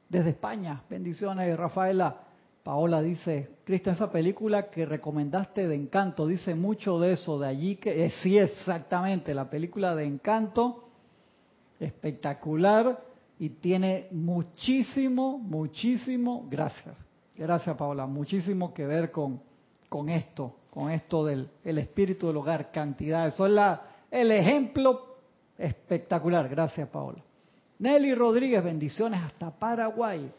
[0.07, 0.81] desde España.
[0.89, 2.21] Bendiciones, Rafaela.
[2.63, 7.75] Paola dice, Cristian, esa película que recomendaste de Encanto, dice mucho de eso, de allí
[7.75, 10.89] que eh, sí, exactamente, la película de Encanto,
[11.79, 12.99] espectacular
[13.37, 16.95] y tiene muchísimo, muchísimo, gracias,
[17.35, 19.43] gracias Paola, muchísimo que ver con,
[19.87, 25.15] con esto, con esto del el espíritu del hogar, cantidad, eso es la, el ejemplo
[25.57, 27.23] espectacular, gracias Paola.
[27.79, 30.29] Nelly Rodríguez, bendiciones hasta Paraguay.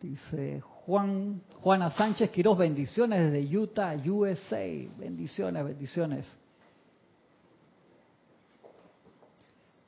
[0.00, 4.66] Dice Juan, Juana Sánchez Quiroz, bendiciones desde Utah, USA.
[4.98, 6.36] Bendiciones, bendiciones.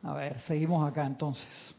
[0.05, 1.75] A ver, seguimos acá entonces.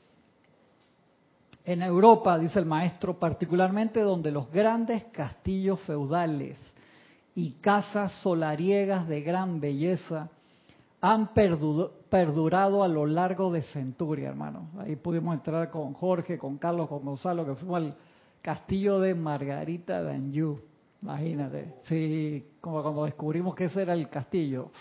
[1.70, 6.58] En Europa, dice el maestro, particularmente donde los grandes castillos feudales
[7.36, 10.30] y casas solariegas de gran belleza
[11.00, 14.72] han perdurado a lo largo de centuria, hermano.
[14.80, 17.96] Ahí pudimos entrar con Jorge, con Carlos, con Gonzalo, que fuimos al
[18.42, 20.60] castillo de Margarita de Anjou.
[21.04, 21.76] Imagínate.
[21.84, 24.72] Sí, como cuando descubrimos que ese era el castillo.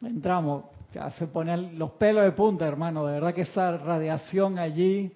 [0.00, 0.62] Entramos,
[0.94, 3.04] ya se ponían los pelos de punta, hermano.
[3.04, 5.12] De verdad que esa radiación allí,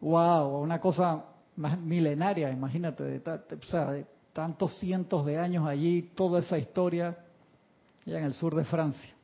[0.00, 1.24] wow, una cosa
[1.56, 7.16] más milenaria, imagínate, de, tantos cientos de años allí, toda esa historia
[8.06, 9.14] en el sur de Francia.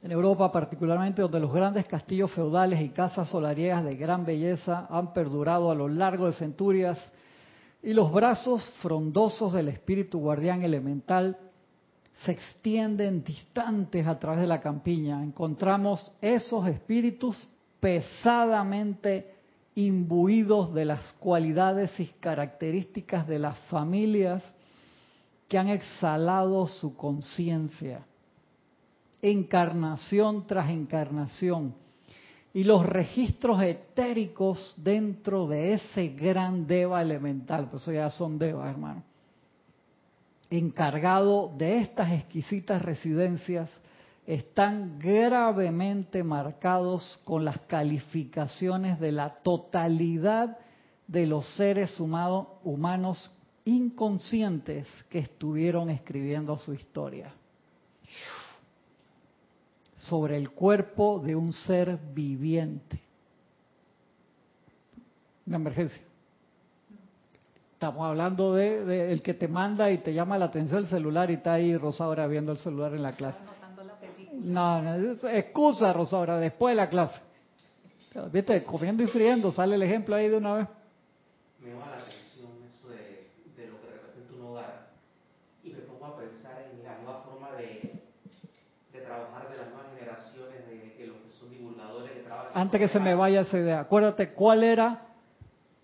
[0.00, 5.12] En Europa particularmente, donde los grandes castillos feudales y casas solariegas de gran belleza han
[5.12, 6.98] perdurado a lo largo de centurias
[7.82, 11.36] y los brazos frondosos del espíritu guardián elemental
[12.24, 15.22] se extienden distantes a través de la campiña.
[15.22, 17.36] Encontramos esos espíritus
[17.80, 19.34] pesadamente
[19.74, 24.42] imbuidos de las cualidades y características de las familias
[25.46, 28.04] que han exhalado su conciencia,
[29.22, 31.74] encarnación tras encarnación,
[32.52, 38.68] y los registros etéricos dentro de ese gran deva elemental, por eso ya son devas,
[38.70, 39.04] hermano,
[40.50, 43.70] encargado de estas exquisitas residencias,
[44.28, 50.58] están gravemente marcados con las calificaciones de la totalidad
[51.06, 53.32] de los seres humanos
[53.64, 57.32] inconscientes que estuvieron escribiendo su historia
[59.96, 63.00] sobre el cuerpo de un ser viviente.
[65.46, 66.02] Una emergencia.
[67.72, 71.34] Estamos hablando de, el que te manda y te llama la atención el celular y
[71.34, 73.40] está ahí Rosaura viendo el celular en la clase.
[74.40, 77.20] No, no, es excusa Rosaura, después de la clase.
[78.32, 80.68] Viste, comiendo y friendo, sale el ejemplo ahí de una vez.
[81.60, 84.88] Me llama la atención eso de, lo que representa un hogar
[85.62, 88.02] y me pongo a pensar en la nueva forma de,
[88.92, 92.52] trabajar de las nuevas generaciones, de, los que son divulgadores que trabajan.
[92.54, 95.06] Antes que se me vaya esa idea, acuérdate cuál era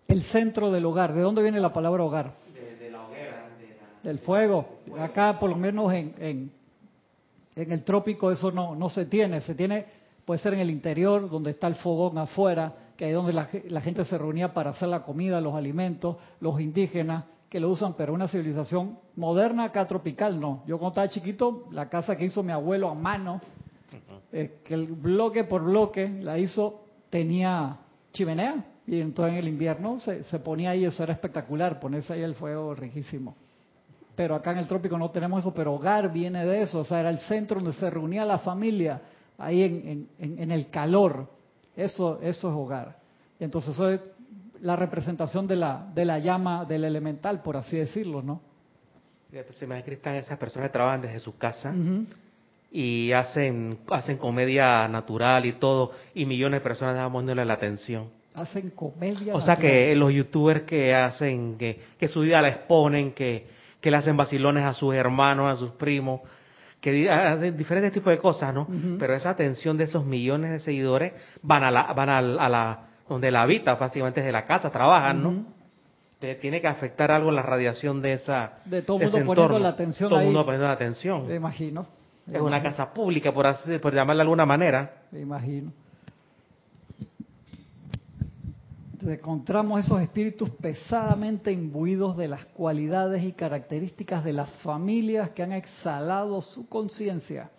[0.09, 1.13] el centro del hogar.
[1.13, 2.35] ¿De dónde viene la palabra hogar?
[2.53, 3.49] De, la hoguera.
[4.03, 4.81] del fuego.
[4.99, 6.53] Acá, por lo menos en, en,
[7.57, 9.41] en, el trópico, eso no, no se tiene.
[9.41, 9.87] Se tiene,
[10.25, 13.81] puede ser en el interior, donde está el fogón afuera, que es donde la, la
[13.81, 18.13] gente se reunía para hacer la comida, los alimentos, los indígenas que lo usan, pero
[18.13, 20.65] una civilización moderna acá tropical no.
[20.67, 23.41] Yo cuando estaba chiquito, la casa que hizo mi abuelo a mano,
[24.33, 27.79] eh, que el bloque por bloque la hizo, tenía
[28.13, 32.23] chimenea y entonces en el invierno se, se ponía ahí, eso era espectacular, ponerse ahí
[32.23, 33.37] el fuego riquísimo.
[34.17, 37.01] Pero acá en el trópico no tenemos eso, pero hogar viene de eso, o sea,
[37.01, 39.01] era el centro donde se reunía la familia,
[39.39, 41.29] ahí en, en, en el calor.
[41.77, 42.97] Eso, eso es hogar.
[43.41, 44.01] Entonces eso es
[44.61, 48.41] la representación de la, de la llama del elemental, por así decirlo, ¿no?
[49.59, 51.75] Se me están esas personas que trabajan desde su casa
[52.71, 58.09] y hacen, hacen comedia natural y todo, y millones de personas están poniéndole la atención
[58.35, 59.35] hacen comedia.
[59.35, 63.47] O sea que los youtubers que hacen, que, que su vida la exponen, que,
[63.85, 66.23] que le hacen vacilones a sus hermanos, a sus primos,
[66.81, 68.67] que hacen diferentes tipos de cosas, ¿no?
[68.99, 73.31] Pero esa atención de esos millones de seguidores van a la, van a, la, donde
[73.31, 75.45] la habita, básicamente desde la casa, trabajan, ¿no?
[76.41, 80.09] tiene que afectar algo la radiación de esa de todo el mundo poniendo la atención
[80.09, 81.29] todo el mundo poniendo la atención.
[81.29, 81.87] Me imagino.
[82.27, 85.03] Es una casa pública por así por llamarla de alguna manera.
[85.11, 85.71] Me imagino
[89.13, 95.53] encontramos esos espíritus pesadamente imbuidos de las cualidades y características de las familias que han
[95.53, 97.51] exhalado su conciencia,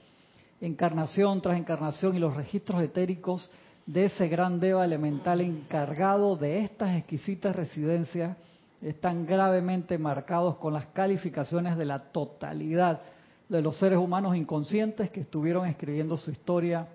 [0.59, 3.49] encarnación tras encarnación y los registros etéricos
[3.85, 8.35] de ese gran deva elemental encargado de estas exquisitas residencias
[8.81, 13.01] están gravemente marcados con las calificaciones de la totalidad
[13.47, 16.87] de los seres humanos inconscientes que estuvieron escribiendo su historia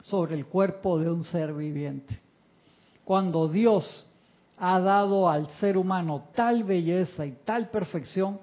[0.00, 2.25] sobre el cuerpo de un ser viviente
[3.06, 4.04] cuando Dios
[4.58, 8.40] ha dado al ser humano tal belleza y tal perfección,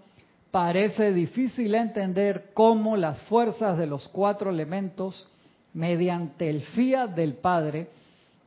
[0.51, 5.27] parece difícil entender cómo las fuerzas de los cuatro elementos,
[5.73, 7.89] mediante el fiat del Padre,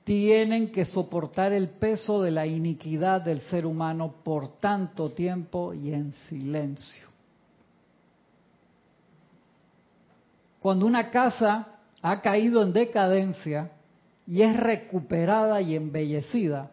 [0.05, 5.93] tienen que soportar el peso de la iniquidad del ser humano por tanto tiempo y
[5.93, 7.09] en silencio.
[10.61, 11.67] Cuando una casa
[12.01, 13.73] ha caído en decadencia,
[14.27, 16.71] y es recuperada y embellecida,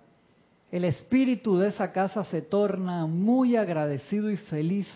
[0.71, 4.87] el espíritu de esa casa se torna muy agradecido y feliz,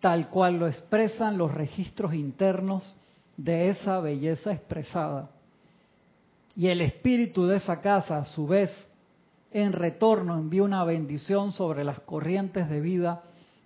[0.00, 2.96] tal cual lo expresan los registros internos
[3.38, 5.30] de esa belleza expresada.
[6.54, 8.70] Y el espíritu de esa casa, a su vez,
[9.52, 13.22] en retorno envía una bendición sobre las corrientes de vida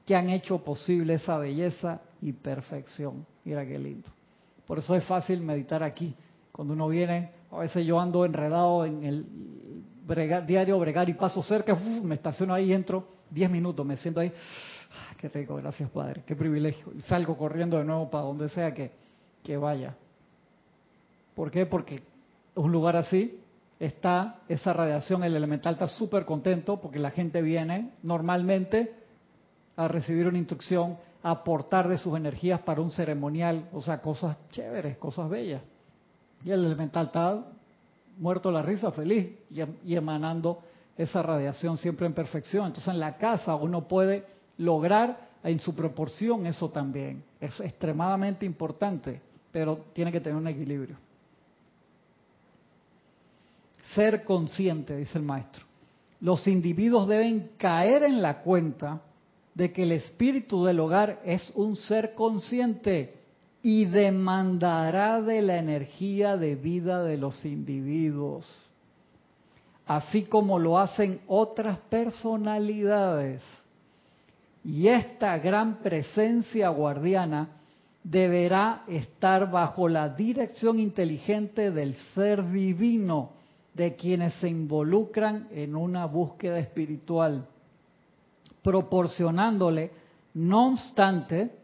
[0.06, 3.26] que han hecho posible esa belleza y perfección.
[3.44, 4.08] Mira qué lindo.
[4.66, 6.14] Por eso es fácil meditar aquí.
[6.52, 9.26] Cuando uno viene a veces yo ando enredado en el
[10.46, 14.32] diario bregar y paso cerca, me estaciono ahí, entro 10 minutos, me siento ahí.
[14.92, 16.92] Ah, qué rico, gracias Padre, qué privilegio.
[16.96, 18.90] Y salgo corriendo de nuevo para donde sea que,
[19.42, 19.94] que vaya.
[21.34, 21.66] ¿Por qué?
[21.66, 22.02] Porque
[22.54, 23.38] un lugar así
[23.78, 28.94] está esa radiación, el elemental está súper contento porque la gente viene normalmente
[29.76, 34.36] a recibir una instrucción, a aportar de sus energías para un ceremonial, o sea, cosas
[34.50, 35.62] chéveres, cosas bellas.
[36.44, 37.44] Y el elemental está
[38.18, 39.28] muerto la risa, feliz,
[39.84, 40.62] y, emanando
[40.96, 42.66] esa radiación siempre en perfección.
[42.66, 44.26] Entonces en la casa uno puede
[44.58, 47.22] lograr en su proporción eso también.
[47.40, 50.96] Es extremadamente importante, pero tiene que tener un equilibrio.
[53.94, 55.64] Ser consciente, dice el maestro.
[56.20, 59.00] Los individuos deben caer en la cuenta
[59.54, 63.19] de que el espíritu del hogar es un ser consciente
[63.62, 68.46] y demandará de la energía de vida de los individuos,
[69.86, 73.42] así como lo hacen otras personalidades.
[74.64, 77.60] Y esta gran presencia guardiana
[78.02, 83.32] deberá estar bajo la dirección inteligente del ser divino
[83.74, 87.46] de quienes se involucran en una búsqueda espiritual,
[88.62, 89.90] proporcionándole,
[90.34, 91.59] no obstante,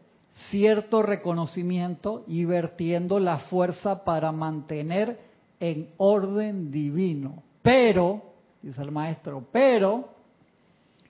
[0.49, 5.19] cierto reconocimiento y vertiendo la fuerza para mantener
[5.59, 7.43] en orden divino.
[7.61, 8.21] Pero,
[8.61, 10.09] dice el maestro, pero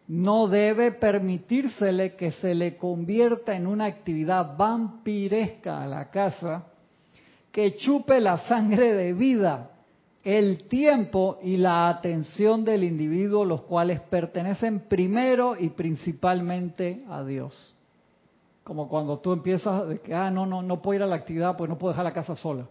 [0.07, 6.67] no debe permitírsele que se le convierta en una actividad vampiresca a la casa
[7.51, 9.71] que chupe la sangre de vida,
[10.23, 17.76] el tiempo y la atención del individuo, los cuales pertenecen primero y principalmente a Dios.
[18.67, 21.55] Como cuando tú empiezas de que, ah, no, no, no puedo ir a la actividad
[21.55, 22.67] porque no puedo dejar la casa sola.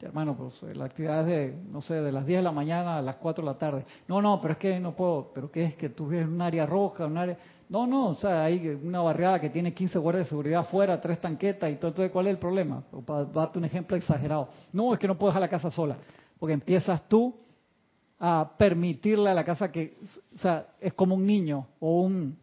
[0.00, 2.96] Hermano, pues eh, la actividad es de, no sé, de las 10 de la mañana
[2.96, 3.84] a las 4 de la tarde.
[4.08, 5.32] No, no, pero es que no puedo.
[5.34, 5.74] ¿Pero qué es?
[5.74, 7.36] ¿Que tú ves un área roja, un área...?
[7.68, 11.20] No, no, o sea, hay una barriada que tiene 15 guardias de seguridad afuera, tres
[11.20, 11.88] tanquetas y todo.
[11.88, 12.82] Entonces, ¿cuál es el problema?
[13.04, 14.48] Para darte un ejemplo exagerado.
[14.72, 15.98] No, es que no puedo dejar la casa sola.
[16.38, 17.36] Porque empiezas tú
[18.18, 19.98] a permitirle a la casa que,
[20.34, 22.38] o sea, es como un niño o un,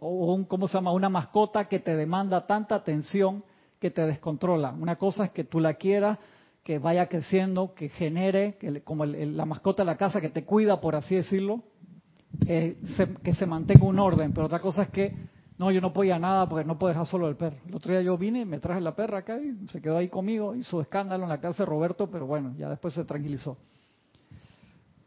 [0.00, 0.92] o un, ¿cómo se llama?
[0.92, 3.42] Una mascota que te demanda tanta atención
[3.78, 4.72] que te descontrola.
[4.72, 6.18] Una cosa es que tú la quieras,
[6.62, 10.80] que vaya creciendo, que genere, que, como la mascota de la casa que te cuida,
[10.80, 11.62] por así decirlo,
[12.46, 12.76] eh,
[13.22, 14.32] que se mantenga un orden.
[14.32, 15.14] Pero otra cosa es que,
[15.56, 17.56] no, yo no puedo ir a nada porque no puedo dejar solo el perro.
[17.66, 20.08] El otro día yo vine y me traje la perra acá y se quedó ahí
[20.08, 23.56] conmigo, hizo escándalo en la casa de Roberto, pero bueno, ya después se tranquilizó.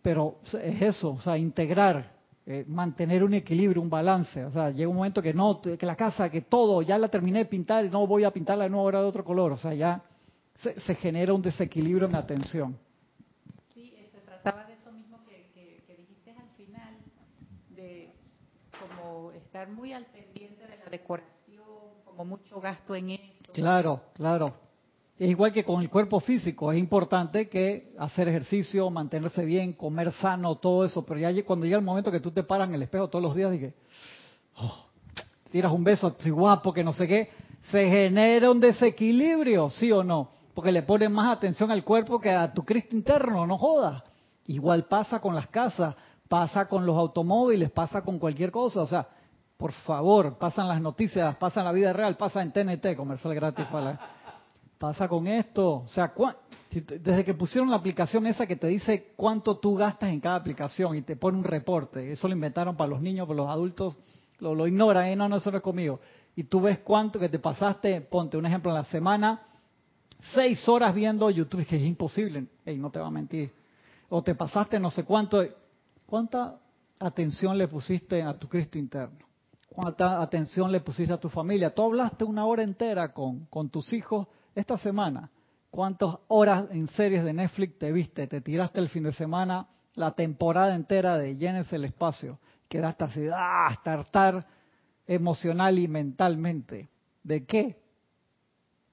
[0.01, 2.20] Pero es eso, o sea, integrar
[2.53, 4.43] eh, mantener un equilibrio, un balance.
[4.43, 7.39] O sea, llega un momento que no, que la casa, que todo, ya la terminé
[7.39, 9.53] de pintar y no voy a pintarla de nuevo ahora de otro color.
[9.53, 10.03] O sea, ya
[10.57, 12.77] se, genera un desequilibrio en la atención.
[13.73, 16.97] Sí, se trataba de eso mismo que, que, dijiste al final,
[17.69, 18.13] de
[18.79, 21.63] como estar muy al pendiente de la decoración,
[22.03, 23.53] como mucho gasto en eso.
[23.53, 24.70] Claro, claro.
[25.21, 30.11] Es igual que con el cuerpo físico, es importante que hacer ejercicio, mantenerse bien, comer
[30.13, 32.81] sano, todo eso, pero ya cuando llega el momento que tú te paras en el
[32.81, 33.73] espejo todos los días y que
[34.57, 34.87] oh,
[35.51, 37.29] tiras un beso guapo, que no sé qué,
[37.69, 40.31] se genera un desequilibrio, ¿sí o no?
[40.55, 44.01] Porque le pones más atención al cuerpo que a tu Cristo interno, no jodas.
[44.47, 45.93] Igual pasa con las casas,
[46.27, 49.07] pasa con los automóviles, pasa con cualquier cosa, o sea,
[49.55, 53.85] por favor, pasan las noticias, pasan la vida real, pasa en TNT, comercial gratis para
[53.85, 53.99] la
[54.81, 55.83] pasa con esto?
[55.85, 56.11] O sea,
[56.71, 60.95] desde que pusieron la aplicación esa que te dice cuánto tú gastas en cada aplicación
[60.95, 63.95] y te pone un reporte, eso lo inventaron para los niños, para los adultos,
[64.39, 65.15] lo, lo ignoran, ¿eh?
[65.15, 65.99] no, no, eso no es conmigo.
[66.35, 69.43] Y tú ves cuánto que te pasaste, ponte un ejemplo en la semana,
[70.33, 73.51] seis horas viendo YouTube, que es imposible, y no te va a mentir.
[74.09, 75.45] O te pasaste no sé cuánto,
[76.07, 76.59] ¿cuánta
[76.99, 79.19] atención le pusiste a tu Cristo interno?
[79.69, 81.69] ¿Cuánta atención le pusiste a tu familia?
[81.69, 85.29] Tú hablaste una hora entera con, con tus hijos esta semana,
[85.69, 88.27] ¿cuántas horas en series de Netflix te viste?
[88.27, 92.39] Te tiraste el fin de semana la temporada entera de Llenes el Espacio.
[92.67, 93.77] Quedaste así, ¡ah!
[93.99, 94.45] estar
[95.07, 96.89] emocional y mentalmente.
[97.23, 97.77] ¿De qué?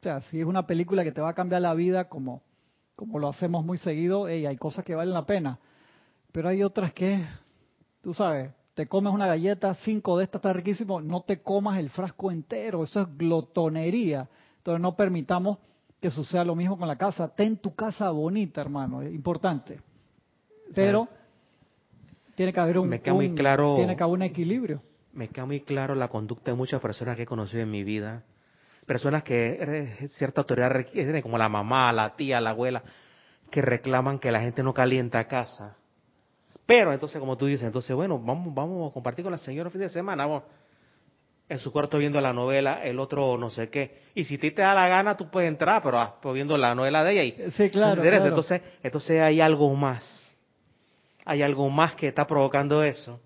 [0.00, 2.42] O sea, si es una película que te va a cambiar la vida como,
[2.94, 5.58] como lo hacemos muy seguido, hay cosas que valen la pena.
[6.32, 7.24] Pero hay otras que,
[8.02, 11.90] tú sabes, te comes una galleta, cinco de estas está riquísimo, no te comas el
[11.90, 14.28] frasco entero, eso es glotonería.
[14.68, 15.56] Entonces no permitamos
[15.98, 17.34] que suceda lo mismo con la casa.
[17.34, 19.80] Ten tu casa bonita, hermano, es importante.
[20.74, 21.08] Pero
[22.34, 24.82] tiene que haber un, me muy claro, tiene que haber un equilibrio.
[25.14, 28.24] Me queda muy claro la conducta de muchas personas que he conocido en mi vida.
[28.84, 32.82] Personas que cierta autoridad requieren, como la mamá, la tía, la abuela,
[33.50, 35.78] que reclaman que la gente no calienta casa.
[36.66, 39.72] Pero entonces, como tú dices, entonces, bueno, vamos, vamos a compartir con la señora el
[39.72, 40.26] fin de semana.
[40.26, 40.42] Vamos,
[41.48, 44.02] en su cuarto viendo la novela, el otro no sé qué.
[44.14, 46.74] Y si ti te da la gana, tú puedes entrar, pero ah, pues viendo la
[46.74, 47.24] novela de ella.
[47.24, 50.30] Y, sí, claro, Entonces, entonces hay algo más.
[51.24, 53.20] Hay algo más que está provocando eso.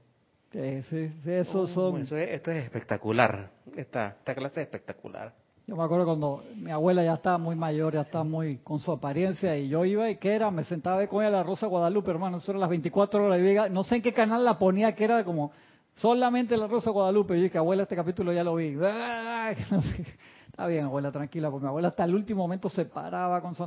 [0.53, 2.03] Sí, sí, eso son...
[2.03, 2.17] esto
[2.51, 3.51] es espectacular.
[3.77, 5.33] Esta, esta clase es espectacular.
[5.67, 8.93] Yo me acuerdo cuando mi abuela ya estaba muy mayor, ya estaba muy con su
[8.93, 12.39] apariencia, y yo iba y que era, me sentaba con ella la Rosa Guadalupe, hermano,
[12.39, 15.25] eso era las 24 horas, y no sé en qué canal la ponía, que era
[15.25, 15.53] como
[15.95, 17.37] Solamente la Rosa Guadalupe.
[17.37, 18.77] Y dije, abuela, este capítulo ya lo vi.
[20.49, 23.65] Está bien, abuela, tranquila, porque mi abuela hasta el último momento se paraba con su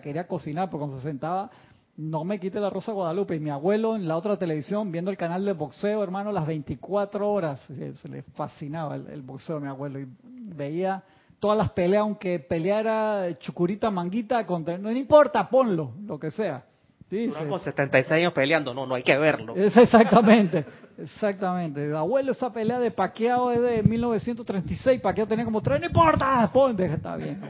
[0.00, 1.50] quería cocinar, porque cuando se sentaba,
[1.96, 3.34] no me quite la Rosa Guadalupe.
[3.34, 7.28] Y mi abuelo en la otra televisión, viendo el canal de boxeo, hermano, las 24
[7.28, 9.98] horas, se, le fascinaba el, boxeo a mi abuelo.
[9.98, 11.02] Y veía
[11.40, 16.67] todas las peleas, aunque peleara Chucurita Manguita, contra, no importa, ponlo, lo que sea.
[17.10, 19.56] Sí, con 76 años peleando, no, no hay que verlo.
[19.56, 20.66] Es exactamente,
[20.98, 21.90] exactamente.
[21.94, 26.84] Abuelo, esa pelea de Paqueado es de 1936, Paqueado tenía como tres, no importa, ponte,
[26.84, 27.40] está bien,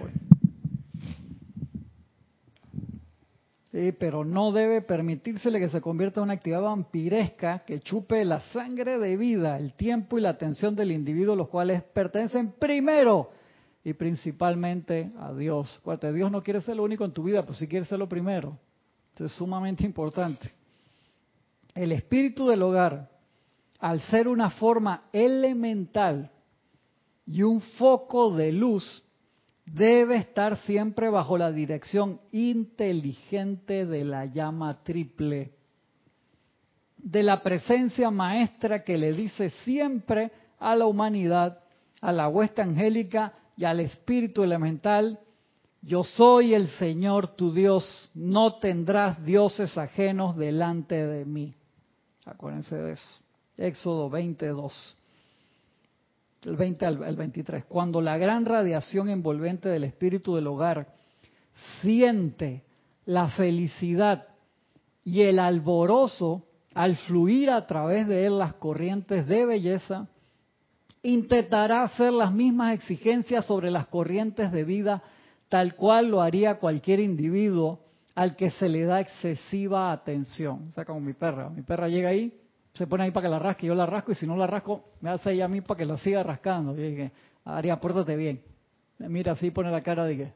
[3.72, 8.40] Sí, pero no debe permitírsele que se convierta en una actividad vampiresca que chupe la
[8.40, 13.30] sangre de vida, el tiempo y la atención del individuo, los cuales pertenecen primero
[13.84, 15.82] y principalmente a Dios.
[16.14, 18.58] Dios no quiere ser lo único en tu vida, pues si quiere ser lo primero
[19.24, 20.52] es sumamente importante.
[21.74, 23.10] El espíritu del hogar,
[23.78, 26.30] al ser una forma elemental
[27.26, 29.02] y un foco de luz,
[29.64, 35.52] debe estar siempre bajo la dirección inteligente de la llama triple,
[36.96, 41.60] de la presencia maestra que le dice siempre a la humanidad,
[42.00, 45.20] a la huesta angélica y al espíritu elemental,
[45.88, 51.54] yo soy el Señor tu Dios, no tendrás dioses ajenos delante de mí.
[52.26, 53.20] Acuérdense de eso.
[53.56, 54.96] Éxodo 22,
[56.44, 57.64] el 20 al 23.
[57.64, 60.88] Cuando la gran radiación envolvente del espíritu del hogar
[61.80, 62.64] siente
[63.06, 64.26] la felicidad
[65.04, 70.06] y el alborozo al fluir a través de él las corrientes de belleza,
[71.02, 75.02] intentará hacer las mismas exigencias sobre las corrientes de vida
[75.48, 77.80] tal cual lo haría cualquier individuo
[78.14, 80.66] al que se le da excesiva atención.
[80.68, 81.48] O sea, como mi perra.
[81.50, 82.36] Mi perra llega ahí,
[82.74, 84.84] se pone ahí para que la rasque, yo la rasco y si no la rasco,
[85.00, 86.76] me hace ella a mí para que la siga rascando.
[86.76, 87.12] Y dije,
[87.44, 88.42] Aria, pórtate bien.
[88.98, 90.32] mira así, pone la cara de que...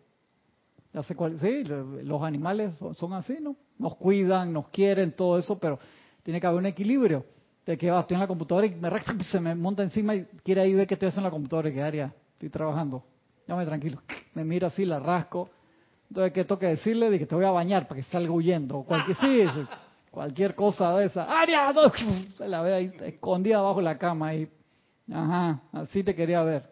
[1.16, 3.56] Cuál, sí, los animales son, así, ¿no?
[3.78, 5.78] Nos cuidan, nos quieren, todo eso, pero
[6.22, 7.24] tiene que haber un equilibrio.
[7.64, 8.90] De que va, estoy en la computadora y me
[9.30, 11.72] se me monta encima y quiere ahí ver que estoy haciendo en la computadora y
[11.72, 13.02] que Aria, estoy trabajando.
[13.48, 14.02] Llámame tranquilo
[14.34, 15.50] me mira así, la rasco.
[16.08, 17.10] Entonces, ¿qué toca decirle?
[17.10, 18.82] De que te voy a bañar para que salga huyendo.
[18.82, 19.44] Cualquier, sí,
[20.10, 21.24] cualquier cosa de esa.
[21.24, 21.72] ¡Aria!
[22.36, 24.34] Se la ve ahí escondida abajo de la cama.
[24.34, 24.48] Y,
[25.12, 26.70] ajá, así te quería ver.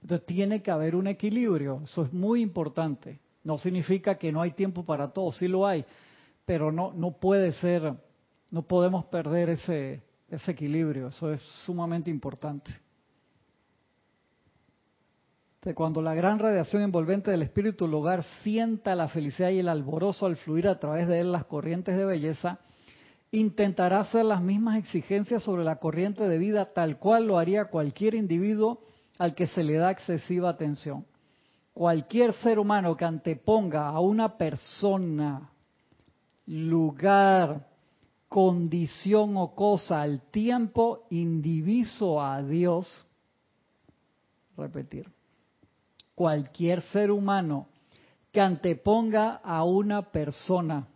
[0.00, 1.80] Entonces, tiene que haber un equilibrio.
[1.84, 3.20] Eso es muy importante.
[3.44, 5.84] No significa que no hay tiempo para todo, sí lo hay.
[6.44, 7.94] Pero no, no puede ser,
[8.50, 11.08] no podemos perder ese, ese equilibrio.
[11.08, 12.72] Eso es sumamente importante
[15.74, 20.26] cuando la gran radiación envolvente del espíritu del hogar sienta la felicidad y el alborozo
[20.26, 22.58] al fluir a través de él las corrientes de belleza,
[23.30, 28.14] intentará hacer las mismas exigencias sobre la corriente de vida tal cual lo haría cualquier
[28.14, 28.80] individuo
[29.18, 31.06] al que se le da excesiva atención.
[31.72, 35.48] Cualquier ser humano que anteponga a una persona,
[36.46, 37.68] lugar,
[38.28, 43.06] condición o cosa al tiempo indiviso a Dios,
[44.56, 45.06] repetir,
[46.14, 47.66] cualquier ser humano
[48.32, 50.88] que anteponga a una persona,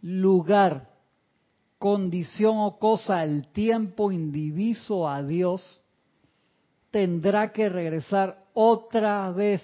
[0.00, 0.88] lugar,
[1.78, 5.80] condición o cosa al tiempo indiviso a Dios,
[6.90, 9.62] tendrá que regresar otra vez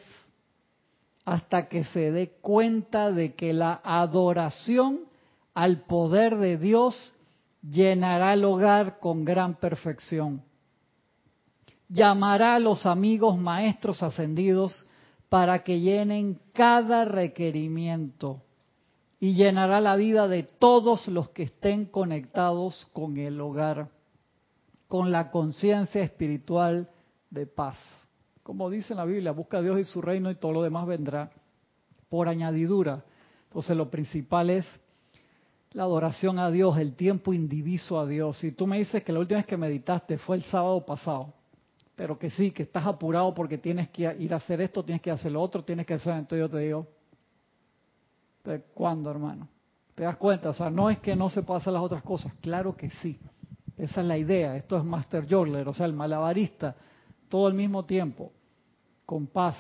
[1.25, 5.01] hasta que se dé cuenta de que la adoración
[5.55, 7.15] al poder de Dios
[7.63, 10.43] llenará el hogar con gran perfección
[11.91, 14.87] llamará a los amigos maestros ascendidos
[15.29, 18.43] para que llenen cada requerimiento
[19.19, 23.91] y llenará la vida de todos los que estén conectados con el hogar,
[24.89, 26.89] con la conciencia espiritual
[27.29, 27.77] de paz.
[28.43, 31.31] Como dice la Biblia, busca a Dios y su reino y todo lo demás vendrá
[32.09, 33.05] por añadidura.
[33.49, 34.65] Entonces lo principal es
[35.73, 38.39] la adoración a Dios, el tiempo indiviso a Dios.
[38.39, 41.35] Si tú me dices que la última vez que meditaste fue el sábado pasado,
[42.01, 45.11] pero que sí, que estás apurado porque tienes que ir a hacer esto, tienes que
[45.11, 46.87] hacer lo otro, tienes que hacer, entonces yo te digo,
[48.73, 49.47] ¿cuándo, hermano?
[49.95, 50.49] ¿Te das cuenta?
[50.49, 53.19] O sea, no es que no se hacer las otras cosas, claro que sí.
[53.77, 56.75] Esa es la idea, esto es Master Jorler, o sea, el malabarista,
[57.29, 58.33] todo al mismo tiempo,
[59.05, 59.57] con paz.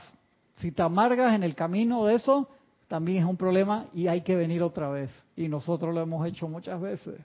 [0.60, 2.48] Si te amargas en el camino de eso,
[2.88, 5.10] también es un problema y hay que venir otra vez.
[5.36, 7.20] Y nosotros lo hemos hecho muchas veces.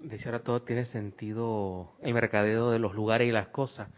[0.00, 3.88] De hecho, ahora todo tiene sentido el mercadeo de los lugares y las cosas.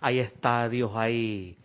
[0.00, 1.56] Hay estadios, hay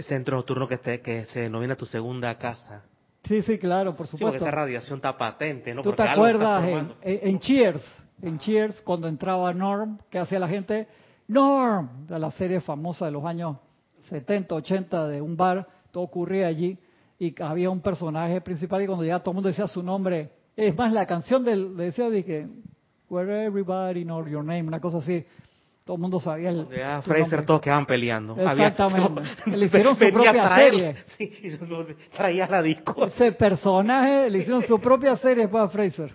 [0.00, 2.84] centros nocturnos que, que se denomina tu segunda casa.
[3.24, 4.44] Sí, sí, claro, por Sí, porque supuesto.
[4.46, 5.82] esa radiación está patente, ¿no?
[5.82, 7.82] ¿Tú Porque te acuerdas en, en- Cheers?
[8.22, 10.88] En Cheers, cuando entraba Norm, ¿qué hacía la gente?
[11.28, 13.56] Norm, de la serie famosa de los años
[14.08, 16.76] 70, 80, de un bar, todo ocurría allí,
[17.18, 20.30] y había un personaje principal y cuando llegaba todo el mundo decía su nombre.
[20.56, 22.48] Es más, la canción del, decía de que,
[23.10, 25.24] Where everybody knows your name, una cosa así.
[25.84, 26.68] Todo el mundo sabía el.
[26.68, 28.36] Ya tu Fraser todos quedaban peleando.
[28.40, 29.20] Exactamente.
[29.44, 30.96] Había- Le hicieron su propia traer- serie.
[31.18, 31.58] Sí,
[32.16, 33.04] traía la disco.
[33.06, 36.14] Ese personaje le hicieron su propia serie para Fraser.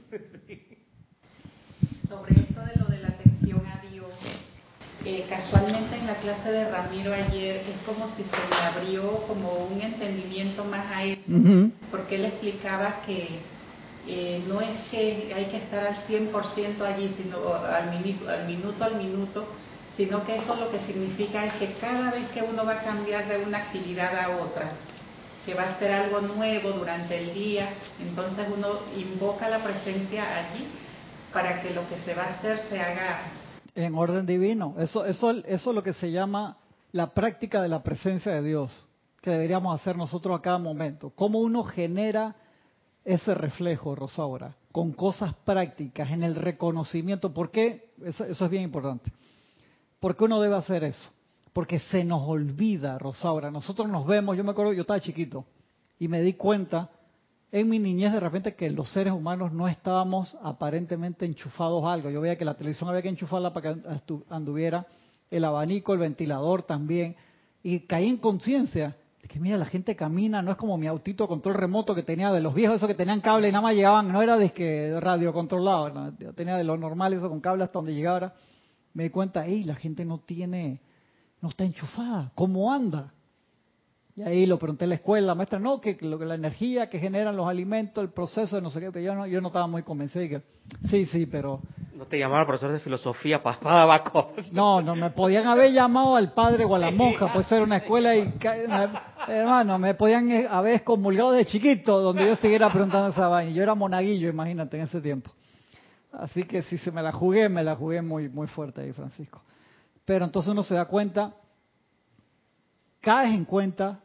[2.08, 4.08] Sobre esto de lo de la atención a Dios,
[5.04, 9.66] eh, casualmente en la clase de Ramiro ayer es como si se me abrió como
[9.66, 11.20] un entendimiento más a eso,
[11.92, 13.40] porque él explicaba que
[14.08, 18.84] eh, no es que hay que estar al 100% allí, sino al minuto, al minuto
[18.84, 19.48] al minuto,
[19.98, 23.28] sino que eso lo que significa es que cada vez que uno va a cambiar
[23.28, 24.72] de una actividad a otra,
[25.46, 30.68] que va a hacer algo nuevo durante el día, entonces uno invoca la presencia allí
[31.34, 33.22] para que lo que se va a hacer se haga
[33.76, 34.76] En orden divino.
[34.78, 36.58] Eso, eso, eso es lo que se llama
[36.92, 38.86] la práctica de la presencia de Dios,
[39.22, 41.12] que deberíamos hacer nosotros a cada momento.
[41.16, 42.36] Cómo uno genera
[43.06, 47.32] ese reflejo, Rosaura, con cosas prácticas, en el reconocimiento.
[47.32, 47.94] ¿Por qué?
[48.04, 49.12] Eso, es bien importante.
[50.00, 51.12] ¿Por qué uno debe hacer eso?
[51.54, 53.52] Porque se nos olvida, Rosaura.
[53.52, 55.46] Nosotros nos vemos, yo me acuerdo, yo estaba chiquito
[56.00, 56.90] y me di cuenta
[57.52, 62.10] en mi niñez de repente que los seres humanos no estábamos aparentemente enchufados a algo.
[62.10, 63.82] Yo veía que la televisión había que enchufarla para que
[64.30, 64.88] anduviera,
[65.30, 67.16] el abanico, el ventilador también.
[67.64, 71.28] Y caí en conciencia de que, mira, la gente camina, no es como mi autito
[71.28, 74.12] control remoto que tenía de los viejos, esos que tenían cable y nada más llegaban,
[74.12, 77.96] no era de que radio controlado, tenía de lo normal eso con cable hasta donde
[77.96, 78.36] llegara.
[78.94, 80.80] Me di cuenta, hey, la gente no tiene,
[81.42, 83.15] no está enchufada, ¿cómo anda?
[84.18, 86.90] Y ahí lo pregunté en la escuela, la maestra, no, que lo que la energía
[86.90, 89.48] que generan los alimentos, el proceso de no sé qué, pero yo no, yo no
[89.48, 90.42] estaba muy convencido y que,
[90.90, 91.60] sí, sí, pero
[91.94, 94.32] No te llamaban profesor de filosofía para para abajo.
[94.54, 97.78] no, no me podían haber llamado al padre o a la monja, pues era una
[97.78, 98.22] escuela y,
[98.70, 103.52] me- hermano, me podían eh, haber excomulgado de chiquito, donde yo siguiera preguntando esa vaina.
[103.52, 105.30] Yo era monaguillo, imagínate, en ese tiempo.
[106.14, 109.42] Así que si se me la jugué, me la jugué muy, muy fuerte ahí, Francisco.
[110.06, 111.34] Pero entonces uno se da cuenta,
[113.02, 114.00] caes en cuenta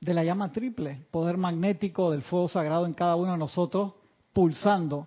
[0.00, 3.94] de la llama triple, poder magnético del fuego sagrado en cada uno de nosotros,
[4.32, 5.06] pulsando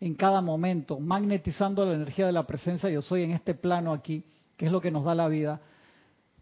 [0.00, 4.24] en cada momento, magnetizando la energía de la presencia yo soy en este plano aquí,
[4.56, 5.60] que es lo que nos da la vida.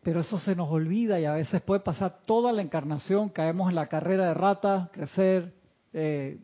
[0.02, 3.74] Pero eso se nos olvida y a veces puede pasar toda la encarnación, caemos en
[3.74, 5.52] la carrera de ratas, crecer,
[5.92, 6.38] eh,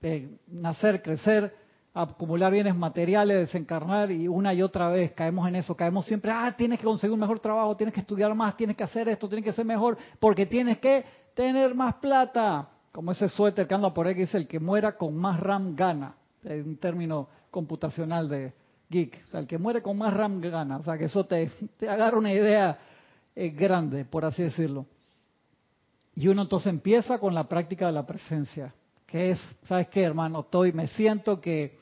[0.00, 1.54] eh, nacer, crecer,
[1.92, 6.54] acumular bienes materiales, desencarnar y una y otra vez caemos en eso, caemos siempre, ah,
[6.56, 9.44] tienes que conseguir un mejor trabajo, tienes que estudiar más, tienes que hacer esto, tienes
[9.44, 12.68] que ser mejor, porque tienes que tener más plata.
[12.92, 15.76] Como ese suéter que anda por ahí que dice, el que muera con más RAM
[15.76, 18.52] gana, es un término computacional de
[18.88, 21.50] geek, o sea, el que muere con más RAM gana, o sea, que eso te,
[21.78, 22.78] te agarra una idea
[23.34, 24.86] eh, grande, por así decirlo.
[26.14, 28.74] Y uno entonces empieza con la práctica de la presencia,
[29.06, 30.40] que es, ¿sabes qué, hermano?
[30.40, 31.78] Estoy, me siento que,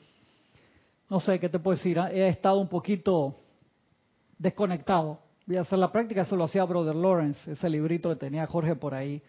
[1.09, 1.97] no sé, ¿qué te puedo decir?
[2.11, 3.35] He estado un poquito
[4.37, 5.19] desconectado.
[5.45, 8.75] Voy a hacer la práctica, eso lo hacía Brother Lawrence, ese librito que tenía Jorge
[8.75, 9.21] por ahí,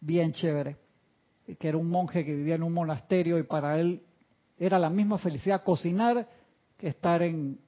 [0.00, 0.76] bien chévere,
[1.58, 4.02] que era un monje que vivía en un monasterio y para él
[4.58, 6.26] era la misma felicidad cocinar
[6.76, 7.58] que estar en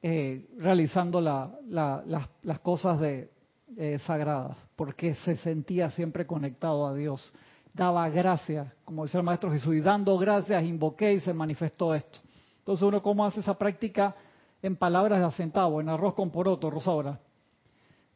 [0.00, 3.30] eh, realizando la- la- las, las cosas de,
[3.76, 7.32] eh, sagradas, porque se sentía siempre conectado a Dios.
[7.74, 12.20] Daba gracias, como decía el Maestro Jesús, y dando gracias invoqué y se manifestó esto.
[12.68, 14.14] Entonces uno cómo hace esa práctica
[14.60, 17.18] en palabras de acentavo, en arroz con poroto, Rosaura.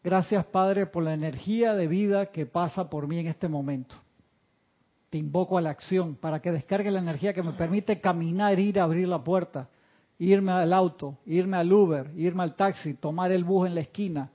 [0.04, 3.94] Gracias Padre por la energía de vida que pasa por mí en este momento.
[5.08, 8.78] Te invoco a la acción para que descargue la energía que me permite caminar, ir
[8.78, 9.70] a abrir la puerta,
[10.18, 14.28] irme al auto, irme al Uber, irme al taxi, tomar el bus en la esquina,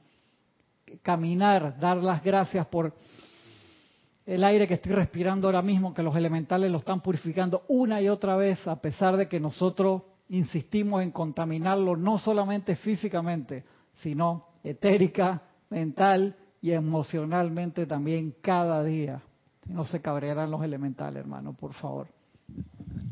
[1.03, 2.91] caminar, dar las gracias por
[4.28, 8.09] el aire que estoy respirando ahora mismo, que los elementales lo están purificando una y
[8.09, 13.63] otra vez, a pesar de que nosotros insistimos en contaminarlo no solamente físicamente,
[13.95, 19.21] sino etérica, mental y emocionalmente también cada día.
[19.65, 22.07] No se cabrearán los elementales, hermano, por favor.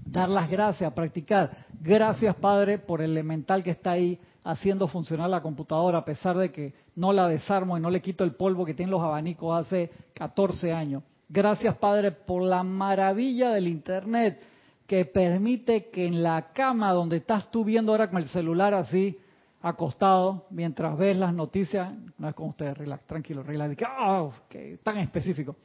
[0.06, 1.66] Dar las gracias, practicar.
[1.80, 6.52] Gracias, Padre, por el elemental que está ahí haciendo funcionar la computadora, a pesar de
[6.52, 9.92] que no la desarmo y no le quito el polvo que tienen los abanicos hace
[10.14, 11.04] 14 años.
[11.28, 14.40] Gracias, Padre, por la maravilla del Internet
[14.86, 19.18] que permite que en la cama donde estás tú viendo ahora con el celular así,
[19.64, 24.30] acostado, mientras ves las noticias, no es como ustedes, relax, tranquilo, relax, de que, "Ah,
[24.48, 25.56] que tan específico.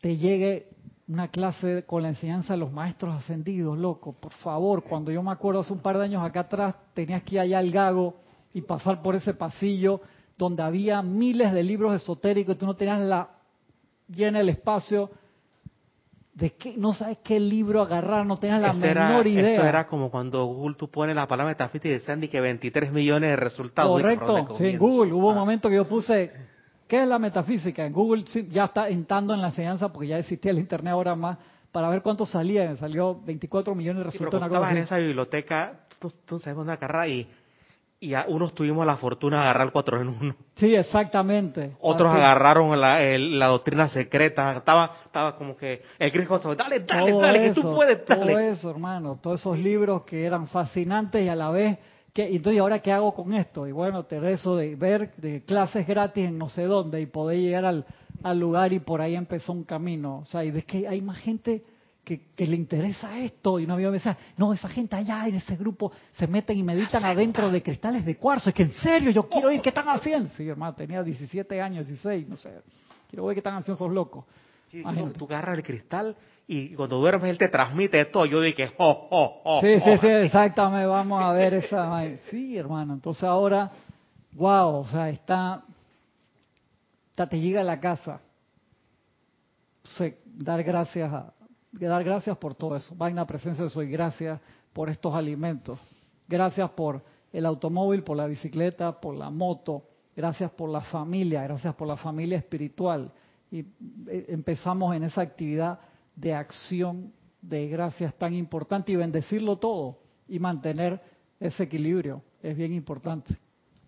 [0.00, 0.68] te llegue
[1.10, 5.32] una clase con la enseñanza de los maestros ascendidos, loco, por favor, cuando yo me
[5.32, 8.14] acuerdo hace un par de años acá atrás, tenías que ir allá al gago
[8.54, 10.00] y pasar por ese pasillo
[10.38, 13.28] donde había miles de libros esotéricos y tú no tenías la
[14.08, 15.10] llena el espacio
[16.32, 19.54] de que no sabes qué libro agarrar, no tenías la menor idea.
[19.54, 23.30] Eso era como cuando Google tú pones la palabra metafísica y decían que 23 millones
[23.30, 24.00] de resultados.
[24.00, 25.40] Correcto, sí, en Google hubo un ah.
[25.40, 26.32] momento que yo puse,
[26.90, 27.86] ¿qué es la metafísica?
[27.86, 31.38] En Google ya está entrando en la enseñanza porque ya existía el Internet ahora más,
[31.70, 34.68] para ver cuánto salía, salió 24 millones de resultados.
[34.68, 37.28] Sí, en esa biblioteca, tú, tú sabes dónde agarrar y
[38.02, 40.34] y a unos tuvimos la fortuna de agarrar cuatro en uno.
[40.56, 41.76] Sí, exactamente.
[41.80, 44.56] Otros agarraron la, la, doctrina secreta.
[44.56, 48.32] Estaba, estaba como que el Cristo, dale, dale, dale, que tú puedes, dale.
[48.32, 51.78] Todo eso, hermano, todos esos libros que eran fascinantes y a la vez
[52.28, 53.66] que, entonces, ¿ahora qué hago con esto?
[53.66, 57.38] Y bueno, te eso de ver de clases gratis en no sé dónde y poder
[57.38, 57.86] llegar al,
[58.22, 60.18] al lugar y por ahí empezó un camino.
[60.18, 61.62] O sea, y de que hay más gente
[62.04, 65.92] que, le interesa esto y no había pensado, no, esa gente allá en ese grupo
[66.16, 69.50] se meten y meditan adentro de cristales de cuarzo, es que en serio yo quiero
[69.50, 70.28] ir, ¿qué están haciendo?
[70.36, 72.50] Sí, hermano, tenía 17 años, 16, no sé,
[73.08, 74.24] quiero ver qué están haciendo esos locos.
[74.70, 74.82] Sí,
[75.16, 76.16] tú agarras el cristal
[76.52, 80.06] y cuando duermes él te transmite esto, yo dije, oh, oh, oh, Sí, sí, sí,
[80.08, 82.02] exactamente, vamos a ver esa...
[82.28, 83.70] Sí, hermano, entonces ahora,
[84.32, 85.62] wow, o sea, está,
[87.10, 88.20] está te llega a la casa,
[90.24, 91.32] dar gracias a,
[91.70, 92.96] dar gracias por todo eso.
[92.96, 94.40] Vaina presencia de soy, gracias
[94.72, 95.78] por estos alimentos.
[96.26, 97.00] Gracias por
[97.32, 99.84] el automóvil, por la bicicleta, por la moto.
[100.16, 103.12] Gracias por la familia, gracias por la familia espiritual.
[103.52, 105.78] Y eh, empezamos en esa actividad
[106.20, 109.98] de acción de gracias tan importante y bendecirlo todo
[110.28, 111.00] y mantener
[111.38, 112.22] ese equilibrio.
[112.42, 113.36] Es bien importante.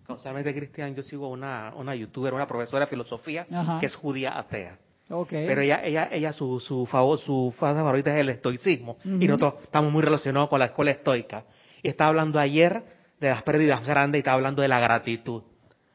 [0.06, 3.46] Causalmente, Cristian, yo sigo una, una youtuber, una profesora de filosofía
[3.80, 4.78] que es judía atea.
[5.28, 8.96] Pero ella, ella, ella su, su, favor, su fase favorita es el estoicismo.
[9.04, 11.44] Y nosotros estamos muy relacionados con la escuela estoica.
[11.82, 12.82] Y estaba hablando ayer
[13.20, 15.42] de las pérdidas grandes y estaba hablando de la gratitud.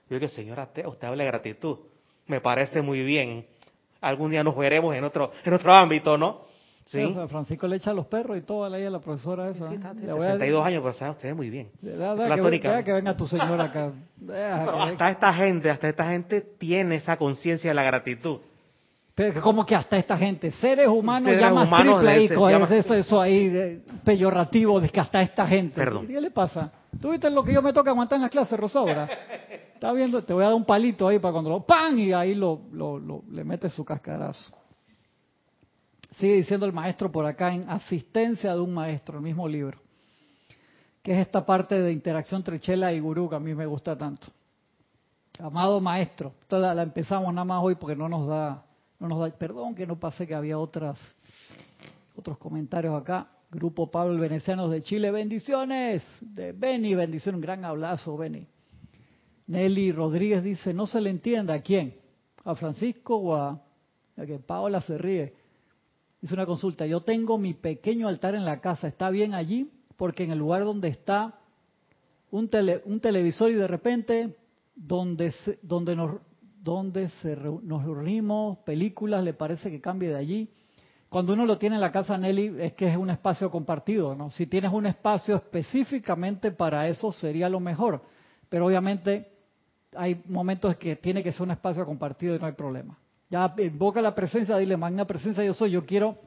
[0.09, 1.79] Yo dije, señora, usted habla de gratitud.
[2.27, 3.47] Me parece muy bien.
[4.02, 6.48] Algún día nos veremos en otro, en otro ámbito, ¿no?
[6.86, 7.16] Sí.
[7.28, 9.68] Francisco le echa a los perros y todo a la profesora esa.
[9.68, 11.70] Sí, está, 62 años, pero sabe usted muy bien.
[11.82, 13.91] que, que, venga tu señora acá.
[14.80, 18.39] hasta esta gente, hasta esta gente tiene esa conciencia de la gratitud.
[19.18, 22.26] Pero como que hasta esta gente, seres humanos ya más triple ahí,
[22.78, 25.74] eso, eso ahí de, peyorativo de que hasta esta gente.
[25.76, 26.06] Perdón.
[26.08, 26.72] ¿Qué le pasa?
[27.02, 29.10] ¿Tú viste lo que yo me toca aguantar en las clases, Rosaura?
[29.78, 31.95] Está viendo, te voy a dar un palito ahí para cuando lo ¡pam!
[31.99, 34.51] y ahí lo, lo, lo, le metes su cascarazo.
[36.15, 39.78] Sigue diciendo el maestro por acá en Asistencia de un Maestro, el mismo libro,
[41.03, 43.95] que es esta parte de interacción entre Chela y Gurú que a mí me gusta
[43.95, 44.25] tanto.
[45.38, 48.65] Amado maestro, la empezamos nada más hoy porque no nos da
[48.97, 50.97] no nos da, perdón que no pasé que había otras
[52.15, 53.28] otros comentarios acá.
[53.51, 56.01] Grupo Pablo Venecianos de Chile, bendiciones.
[56.19, 58.47] De Beni, bendición, un gran abrazo, Beni.
[59.48, 61.95] Nelly Rodríguez dice, no se le entiende a quién,
[62.43, 63.62] a Francisco o a,
[64.16, 65.34] que Paola se ríe.
[66.22, 69.72] Dice una consulta, yo tengo mi pequeño altar en la casa, ¿está bien allí?
[69.95, 71.39] Porque en el lugar donde está
[72.32, 74.36] un, tele, un televisor y de repente
[74.76, 76.20] donde, donde nos
[76.68, 80.50] donde se nos reunimos, películas, le parece que cambie de allí.
[81.08, 84.30] Cuando uno lo tiene en la casa Nelly es que es un espacio compartido, ¿no?
[84.30, 88.02] Si tienes un espacio específicamente para eso sería lo mejor,
[88.50, 89.36] pero obviamente
[89.95, 92.97] hay momentos que tiene que ser un espacio compartido y no hay problema.
[93.29, 96.17] Ya invoca la presencia, dile, magna presencia yo soy, yo quiero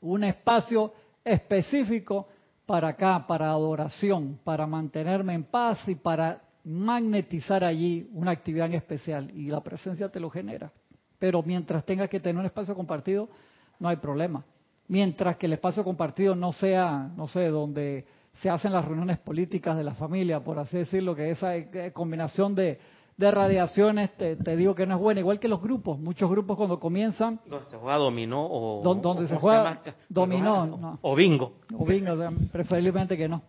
[0.00, 0.92] un espacio
[1.24, 2.28] específico
[2.66, 8.74] para acá, para adoración, para mantenerme en paz y para magnetizar allí una actividad en
[8.74, 10.72] especial y la presencia te lo genera.
[11.18, 13.28] Pero mientras tengas que tener un espacio compartido,
[13.78, 14.44] no hay problema.
[14.88, 18.06] Mientras que el espacio compartido no sea, no sé, donde
[18.40, 22.54] se hacen las reuniones políticas de la familia, por así decirlo, que esa eh, combinación
[22.54, 22.78] de,
[23.18, 25.98] radiaciones, te, digo que no es buena, igual que los grupos.
[25.98, 27.38] Muchos grupos cuando comienzan...
[27.46, 28.82] Donde se juega dominó o...
[28.82, 30.98] Donde, se juega dominó.
[31.02, 31.52] O bingo.
[31.76, 32.16] O bingo,
[32.50, 33.42] preferiblemente que no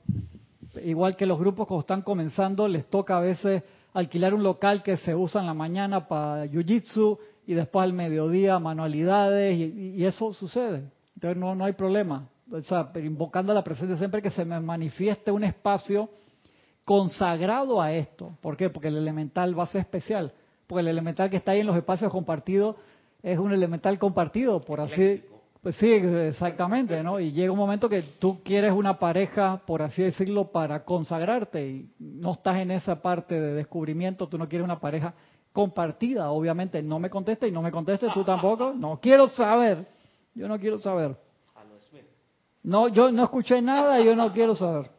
[0.84, 3.64] igual que los grupos cuando están comenzando, les toca a veces
[3.94, 8.60] alquilar un local que se usa en la mañana para jiu-jitsu y después al mediodía
[8.60, 10.90] manualidades y, eso sucede.
[11.16, 12.28] Entonces no, no hay problema.
[12.52, 16.10] O sea, invocando la presencia siempre que se me manifieste un espacio
[16.84, 18.38] consagrado a esto.
[18.42, 18.70] ¿Por qué?
[18.70, 20.34] Porque el elemental va a ser especial.
[20.68, 22.76] Porque el elemental que está ahí en los espacios compartidos
[23.24, 25.24] es un elemental compartido, por así
[25.62, 27.20] Pues sí, exactamente, ¿no?
[27.20, 31.90] Y llega un momento que tú quieres una pareja, por así decirlo, para consagrarte y
[32.00, 35.14] no estás en esa parte de descubrimiento, tú no quieres una pareja
[35.54, 36.82] compartida, obviamente.
[36.82, 38.74] No me conteste y no me contestes tú tampoco.
[38.74, 39.86] No quiero saber.
[40.34, 41.16] Yo no quiero saber.
[42.64, 44.90] No, yo no escuché nada yo no quiero saber.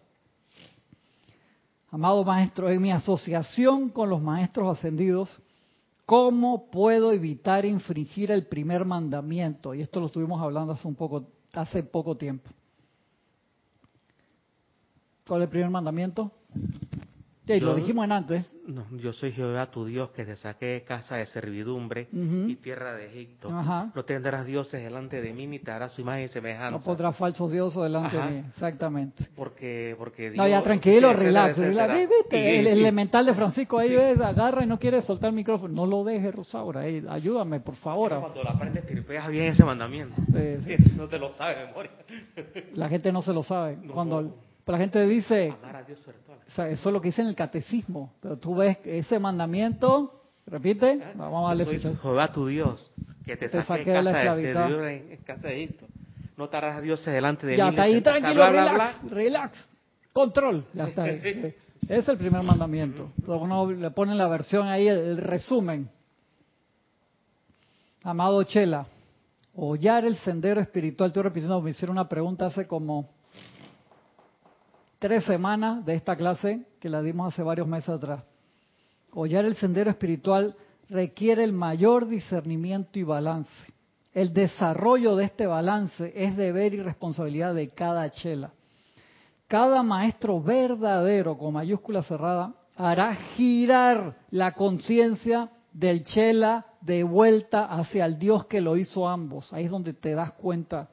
[1.90, 5.40] Amado maestro, en mi asociación con los maestros ascendidos,
[6.12, 9.72] ¿Cómo puedo evitar infringir el primer mandamiento?
[9.72, 12.50] Y esto lo estuvimos hablando hace un poco, hace poco tiempo.
[15.26, 16.30] ¿Cuál es el primer mandamiento?
[17.46, 18.56] Lo dijimos en antes.
[18.66, 22.94] No, yo soy Jehová tu Dios que te saqué de casa de servidumbre y tierra
[22.94, 23.50] de Egipto.
[23.50, 26.70] No tendrás dioses delante de mí ni te harás su imagen y semejanza.
[26.70, 29.26] No podrás falsos dioses delante de mí, exactamente.
[29.34, 31.56] Porque, porque Dios, No, ya tranquilo, relax.
[31.56, 32.08] relax.
[32.30, 35.74] el, elemental de Francisco ahí agarra y no quiere soltar el micrófono.
[35.74, 36.80] No lo dejes, Rosaura.
[36.80, 38.18] Ahí, ayúdame, por favor.
[38.20, 40.14] Cuando la aprendes, tripeas bien ese mandamiento.
[40.96, 41.90] No te lo sabes de memoria.
[42.74, 43.78] La gente no se lo sabe.
[43.92, 44.34] Cuando
[44.66, 45.54] la gente dice,
[46.46, 51.12] eso es lo que dice en el catecismo, pero tú ves ese mandamiento, repite, ¿Eh?
[51.16, 52.90] vamos a darle Jehová tu Dios,
[53.26, 54.86] que te, saque, de, la esclavitud.
[54.86, 55.86] En, casa de Egipto.
[56.36, 59.68] No te harás dioses delante de ya, está ahí, tranquilo, relax, relax,
[60.12, 61.54] control, ya está ahí.
[61.88, 63.10] Es el primer mandamiento.
[63.26, 65.90] Luego uno le ponen la versión ahí, el resumen.
[68.04, 68.86] Amado Chela,
[69.54, 73.08] hollar el sendero espiritual, estoy repitiendo, me hicieron una pregunta hace como
[75.02, 78.22] tres semanas de esta clase que la dimos hace varios meses atrás.
[79.10, 80.54] Hollar el sendero espiritual
[80.88, 83.50] requiere el mayor discernimiento y balance.
[84.14, 88.52] El desarrollo de este balance es deber y responsabilidad de cada chela.
[89.48, 98.06] Cada maestro verdadero, con mayúscula cerrada, hará girar la conciencia del chela de vuelta hacia
[98.06, 99.52] el Dios que lo hizo ambos.
[99.52, 100.90] Ahí es donde te das cuenta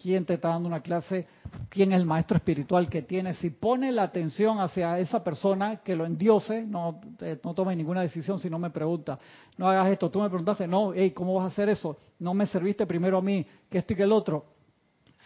[0.00, 1.26] quién te está dando una clase,
[1.68, 3.34] quién es el maestro espiritual que tiene.
[3.34, 7.00] Si pone la atención hacia esa persona, que lo endiose, no,
[7.44, 9.18] no tome ninguna decisión si no me pregunta.
[9.56, 11.96] No hagas esto, tú me preguntaste, no, hey, ¿cómo vas a hacer eso?
[12.18, 14.44] No me serviste primero a mí, que esto y que el otro.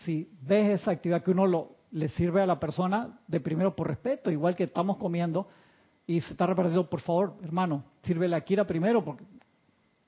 [0.04, 3.88] Si ves esa actividad que uno lo, le sirve a la persona, de primero por
[3.88, 5.48] respeto, igual que estamos comiendo,
[6.06, 9.24] y se está repartiendo, por favor, hermano, sirve la Kira primero, porque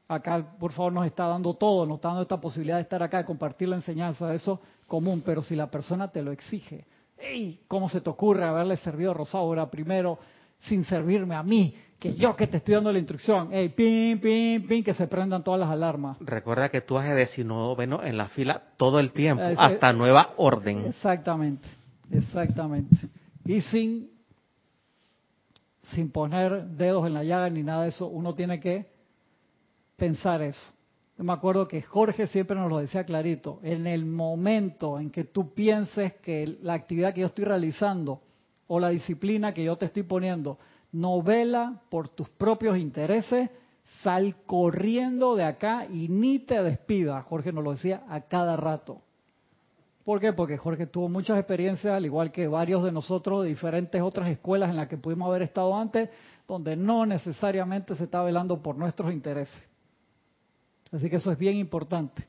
[0.09, 3.19] acá por favor nos está dando todo, nos está dando esta posibilidad de estar acá,
[3.19, 6.85] de compartir la enseñanza, eso común, pero si la persona te lo exige,
[7.19, 7.61] ¡Ey!
[7.67, 10.19] ¿cómo se te ocurre haberle servido a Rosaura primero
[10.61, 11.75] sin servirme a mí?
[11.99, 13.71] Que yo que te estoy dando la instrucción, ¡Ey!
[13.71, 16.19] pim, pim, pim, que se prendan todas las alarmas.
[16.21, 20.87] Recuerda que tú has de bueno en la fila todo el tiempo, hasta nueva orden.
[20.87, 21.67] Exactamente,
[22.11, 22.97] exactamente.
[23.47, 24.11] Y sin,
[25.95, 28.87] sin poner dedos en la llaga ni nada de eso, uno tiene que
[29.97, 30.76] pensar eso.
[31.19, 35.25] Yo me acuerdo que Jorge siempre nos lo decía clarito, en el momento en que
[35.25, 38.21] tú pienses que la actividad que yo estoy realizando
[38.67, 40.59] o la disciplina que yo te estoy poniendo
[40.93, 43.49] no vela por tus propios intereses,
[44.03, 47.23] sal corriendo de acá y ni te despida.
[47.23, 49.01] Jorge nos lo decía a cada rato.
[50.05, 50.33] ¿Por qué?
[50.35, 54.71] Porque Jorge tuvo muchas experiencias, al igual que varios de nosotros, de diferentes otras escuelas
[54.71, 56.11] en las que pudimos haber estado antes,
[56.47, 59.76] donde no necesariamente se está velando por nuestros intereses.
[60.93, 62.27] Así que eso es bien importante.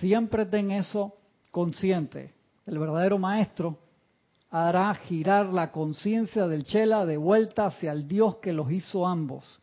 [0.00, 1.14] Siempre ten eso
[1.50, 2.32] consciente.
[2.66, 3.78] El verdadero maestro
[4.50, 9.60] hará girar la conciencia del Chela de vuelta hacia el Dios que los hizo ambos.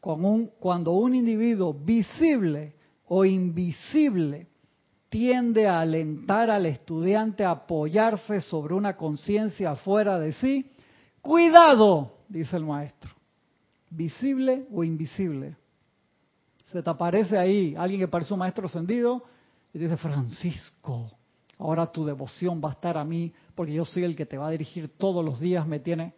[0.00, 2.74] Cuando un individuo visible
[3.06, 4.48] o invisible
[5.08, 10.70] tiende a alentar al estudiante a apoyarse sobre una conciencia fuera de sí,
[11.20, 13.10] cuidado, dice el maestro,
[13.90, 15.56] visible o invisible.
[16.72, 19.22] Se te aparece ahí alguien que parece un maestro ascendido
[19.72, 21.10] y dice, Francisco,
[21.58, 24.48] ahora tu devoción va a estar a mí porque yo soy el que te va
[24.48, 26.12] a dirigir todos los días, me tiene.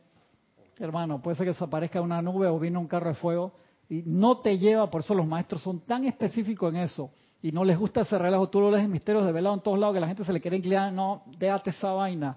[0.78, 3.52] Hermano, puede ser que se aparezca una nube o viene un carro de fuego
[3.88, 7.10] y no te lleva, por eso los maestros son tan específicos en eso
[7.42, 8.48] y no les gusta ese relajo.
[8.48, 10.40] Tú lo lees en misterios de velado en todos lados que la gente se le
[10.40, 12.36] quiere inclinar, no, déjate esa vaina.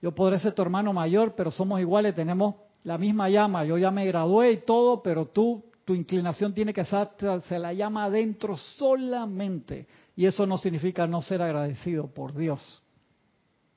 [0.00, 3.64] Yo podré ser tu hermano mayor, pero somos iguales, tenemos la misma llama.
[3.64, 7.08] Yo ya me gradué y todo, pero tú tu inclinación tiene que ser,
[7.48, 9.86] se la llama adentro solamente.
[10.16, 12.82] Y eso no significa no ser agradecido por Dios.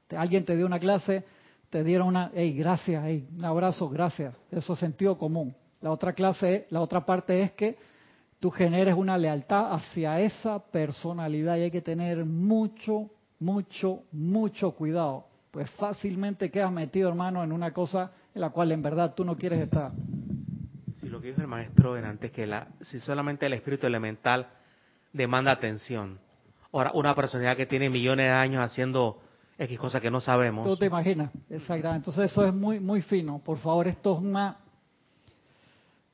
[0.10, 1.24] Alguien te dio una clase,
[1.70, 4.34] te dieron una, hey, gracias, hey, un abrazo, gracias.
[4.50, 5.56] Eso es sentido común.
[5.82, 7.78] La otra clase, la otra parte es que
[8.40, 15.28] tú generes una lealtad hacia esa personalidad y hay que tener mucho, mucho, mucho cuidado.
[15.52, 19.36] Pues fácilmente quedas metido, hermano, en una cosa en la cual en verdad tú no
[19.36, 19.92] quieres estar
[21.20, 24.48] lo que dijo el maestro era antes que la, si solamente el espíritu elemental
[25.12, 26.18] demanda atención,
[26.72, 29.20] Ahora, una personalidad que tiene millones de años haciendo
[29.58, 30.68] X cosas que no sabemos.
[30.68, 32.10] Tú te imaginas, exactamente.
[32.10, 33.40] Entonces eso es muy, muy fino.
[33.40, 34.56] Por favor, esto es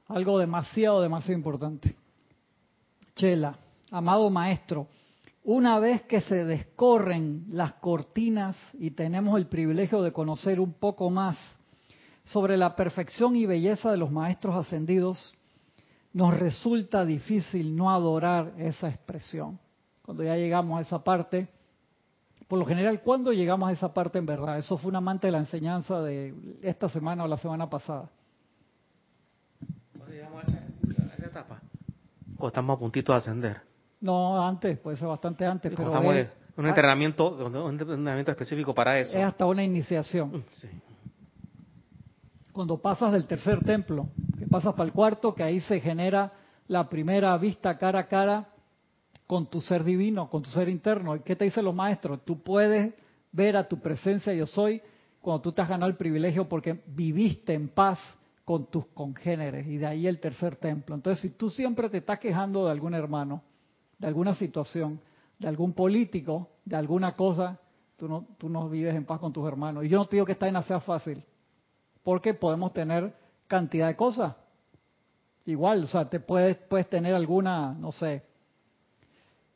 [0.08, 1.94] algo demasiado, demasiado importante.
[3.16, 3.54] Chela,
[3.92, 4.88] amado maestro,
[5.44, 11.10] una vez que se descorren las cortinas y tenemos el privilegio de conocer un poco
[11.10, 11.38] más
[12.26, 15.36] sobre la perfección y belleza de los maestros ascendidos,
[16.12, 19.60] nos resulta difícil no adorar esa expresión.
[20.04, 21.48] Cuando ya llegamos a esa parte,
[22.48, 24.58] por lo general, ¿cuándo llegamos a esa parte en verdad?
[24.58, 28.10] Eso fue un amante de la enseñanza de esta semana o la semana pasada.
[29.98, 31.62] ¿Cuándo llegamos a esa etapa?
[32.38, 33.62] ¿O estamos a puntito de ascender?
[34.02, 35.72] No, antes, puede ser bastante antes.
[35.76, 37.30] pero estamos en un entrenamiento,
[37.66, 39.16] un entrenamiento específico para eso.
[39.16, 40.44] Es hasta una iniciación.
[40.52, 40.70] Sí
[42.56, 44.08] cuando pasas del tercer templo,
[44.40, 46.32] que pasas para el cuarto, que ahí se genera
[46.70, 48.48] la primera vista cara a cara
[49.28, 51.18] con tu ser divino, con tu ser interno.
[51.18, 52.24] ¿Y qué te dicen los maestros?
[52.24, 52.94] Tú puedes
[53.34, 54.82] ver a tu presencia yo soy
[55.20, 58.00] cuando tú te has ganado el privilegio porque viviste en paz
[58.46, 60.96] con tus congéneres y de ahí el tercer templo.
[60.96, 63.42] Entonces, si tú siempre te estás quejando de algún hermano,
[64.00, 65.02] de alguna situación,
[65.38, 67.60] de algún político, de alguna cosa,
[67.98, 69.84] tú no, no vives en paz con tus hermanos.
[69.84, 71.22] Y yo no te digo que esta en sea fácil,
[72.06, 73.16] porque podemos tener
[73.48, 74.36] cantidad de cosas.
[75.48, 78.24] Igual, o sea, te puedes, puedes tener alguna, no sé,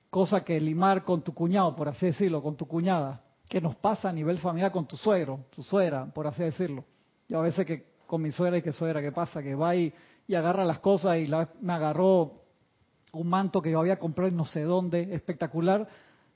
[0.10, 4.10] cosa que limar con tu cuñado, por así decirlo, con tu cuñada, que nos pasa
[4.10, 6.86] a nivel familiar con tu suegro, tu suegra, por así decirlo.
[7.28, 9.44] Yo a veces que con mi suegra y que suegra, ¿qué pasa?
[9.44, 9.94] Que va y,
[10.36, 11.30] agarra las cosas y
[11.62, 12.46] me agarró
[13.12, 15.88] un manto que yo había comprado en no sé dónde, espectacular,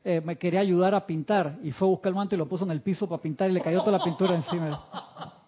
[0.04, 2.66] eh, me quería ayudar a pintar y fue a buscar el manto y lo puso
[2.66, 5.42] en el piso para pintar y le cayó toda la pintura encima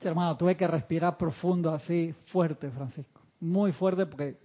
[0.00, 3.22] hermano, tuve que respirar profundo así, fuerte, Francisco.
[3.40, 4.38] Muy fuerte porque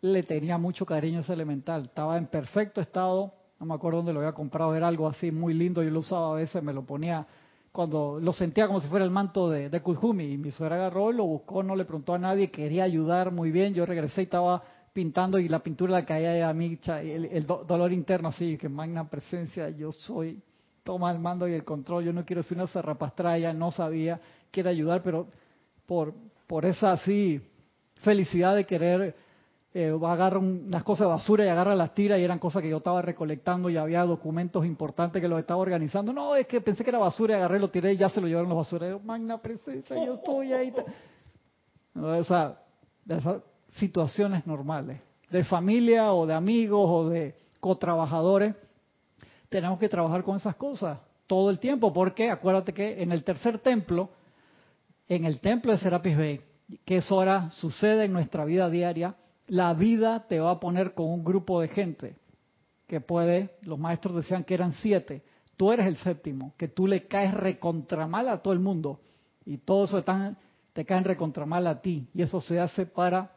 [0.00, 1.82] le tenía mucho cariño ese elemental.
[1.82, 5.54] Estaba en perfecto estado, no me acuerdo dónde lo había comprado, era algo así muy
[5.54, 7.26] lindo, yo lo usaba a veces, me lo ponía
[7.72, 10.32] cuando lo sentía como si fuera el manto de, de Kuzumi.
[10.32, 13.74] Y mi suegra agarró, lo buscó, no le preguntó a nadie, quería ayudar muy bien.
[13.74, 17.92] Yo regresé y estaba pintando y la pintura la caía a mí, el, el dolor
[17.92, 20.42] interno así, que magna presencia, yo soy,
[20.88, 24.18] toma el mando y el control, yo no quiero ser una zarrapastraya, no sabía,
[24.50, 25.26] quiere ayudar, pero
[25.84, 26.14] por,
[26.46, 27.42] por esa así
[27.96, 29.14] felicidad de querer
[29.74, 32.78] eh, agarrar unas cosas de basura y agarra las tiras y eran cosas que yo
[32.78, 36.10] estaba recolectando y había documentos importantes que los estaba organizando.
[36.10, 38.26] No, es que pensé que era basura y agarré, lo tiré y ya se lo
[38.26, 39.04] llevaron los basureros.
[39.04, 40.72] Magna presencia, yo estoy ahí.
[41.96, 42.62] O sea,
[43.04, 43.42] de esas
[43.74, 48.54] situaciones normales, de familia o de amigos o de cotrabajadores,
[49.48, 53.58] tenemos que trabajar con esas cosas todo el tiempo, porque acuérdate que en el tercer
[53.58, 54.10] templo
[55.08, 56.40] en el templo de Serapis Bay,
[56.84, 61.06] que eso ahora sucede en nuestra vida diaria, la vida te va a poner con
[61.06, 62.16] un grupo de gente
[62.86, 65.22] que puede, los maestros decían que eran siete,
[65.56, 69.00] tú eres el séptimo, que tú le caes recontramal a todo el mundo
[69.46, 70.04] y todo eso
[70.72, 73.32] te cae recontramal a ti y eso se hace para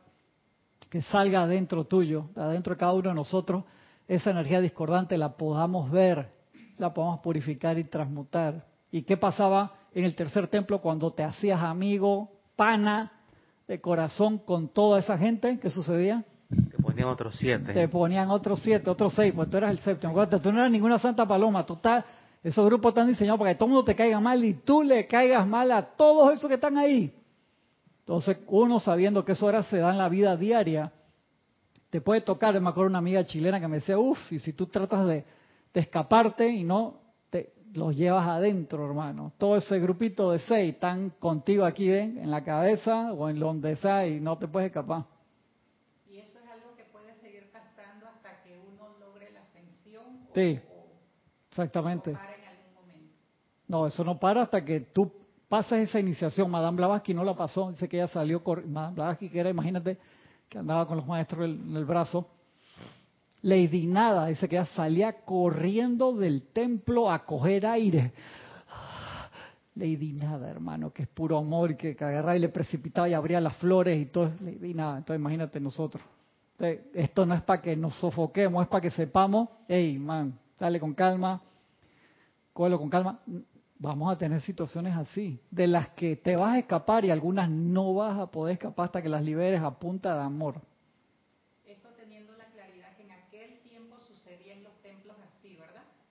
[0.90, 3.64] que salga adentro tuyo, adentro de cada uno de nosotros,
[4.08, 6.30] esa energía discordante la podamos ver,
[6.78, 8.66] la podamos purificar y transmutar.
[8.92, 13.12] ¿Y qué pasaba en el tercer templo cuando te hacías amigo, pana,
[13.68, 15.60] de corazón con toda esa gente?
[15.60, 16.26] ¿Qué sucedía?
[16.50, 17.74] Te ponían otros siete.
[17.74, 20.14] Te ponían otros siete, otros seis, pues tú eras el séptimo.
[20.28, 22.04] tú no eras ninguna santa paloma, tú estás,
[22.44, 25.08] esos grupos están diseñados para que todo el mundo te caiga mal y tú le
[25.08, 27.14] caigas mal a todos esos que están ahí.
[28.00, 30.92] Entonces, uno sabiendo que eso ahora se da en la vida diaria,
[31.92, 32.60] te puede tocar.
[32.60, 35.24] Me acuerdo una amiga chilena que me decía, uff, y si tú tratas de,
[35.72, 37.02] de escaparte y no
[37.74, 39.32] los llevas adentro, hermano.
[39.38, 42.18] Todo ese grupito de seis están contigo aquí ¿ven?
[42.18, 45.06] en la cabeza o en donde sea y no te puedes escapar.
[46.10, 50.28] ¿Y eso es algo que puede seguir pasando hasta que uno logre la ascensión?
[50.34, 50.60] Sí,
[51.50, 52.18] exactamente.
[53.68, 55.10] No, eso no para hasta que tú
[55.48, 56.52] pases esa iniciación.
[56.52, 59.98] Madame Blavatsky no la pasó, dice que ella salió, Madame Blavatsky que era, imagínate,
[60.52, 62.28] que andaba con los maestros en el brazo
[63.44, 68.14] Lady Nada dice que ella salía corriendo del templo a coger aire.
[69.76, 73.42] Lady Nada, hermano, que es puro amor, que, que agarraba y le precipitaba y abría
[73.42, 74.32] las flores y todo.
[74.42, 76.04] Lady Nada, entonces imagínate nosotros.
[76.94, 80.94] esto no es para que nos sofoquemos, es para que sepamos, hey, man, dale con
[80.94, 81.42] calma,
[82.54, 83.20] cógelo con calma.
[83.82, 87.96] Vamos a tener situaciones así, de las que te vas a escapar y algunas no
[87.96, 90.62] vas a poder escapar hasta que las liberes a punta de amor.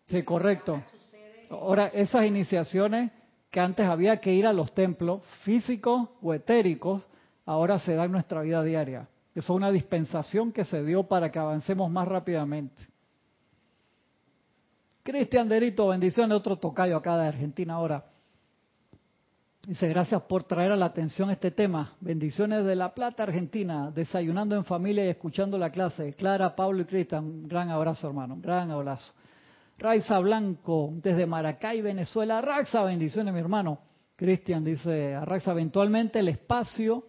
[0.09, 0.83] Sí, correcto.
[1.49, 3.13] Ahora, esas iniciaciones
[3.53, 7.09] que antes había que ir a los templos físicos o etéricos,
[7.47, 9.07] ahora se da en nuestra vida diaria.
[9.33, 12.90] Eso es una dispensación que se dio para que avancemos más rápidamente.
[15.11, 18.05] Cristian Derito, bendiciones, otro tocayo acá de Argentina ahora.
[19.67, 21.97] Dice, gracias por traer a la atención este tema.
[21.99, 26.15] Bendiciones de La Plata, Argentina, desayunando en familia y escuchando la clase.
[26.15, 29.13] Clara, Pablo y Cristian, gran abrazo, hermano, gran abrazo.
[29.79, 32.41] Raiza Blanco, desde Maracay, Venezuela.
[32.41, 33.81] Raxa, bendiciones, mi hermano.
[34.15, 37.07] Cristian dice, a Raxa, eventualmente el espacio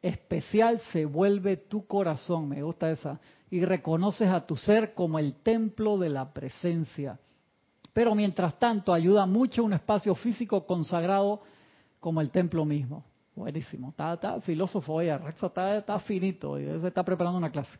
[0.00, 5.34] especial se vuelve tu corazón, me gusta esa, y reconoces a tu ser como el
[5.42, 7.18] templo de la presencia.
[7.92, 11.42] Pero mientras tanto ayuda mucho un espacio físico consagrado
[12.00, 13.04] como el templo mismo.
[13.34, 17.78] Buenísimo, está, filósofo hoy, Raxa está, finito, se está preparando una clase.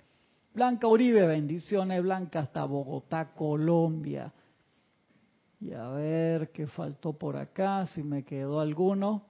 [0.54, 4.32] Blanca Uribe, bendiciones Blanca hasta Bogotá, Colombia.
[5.60, 9.22] Y a ver qué faltó por acá, si me quedó alguno.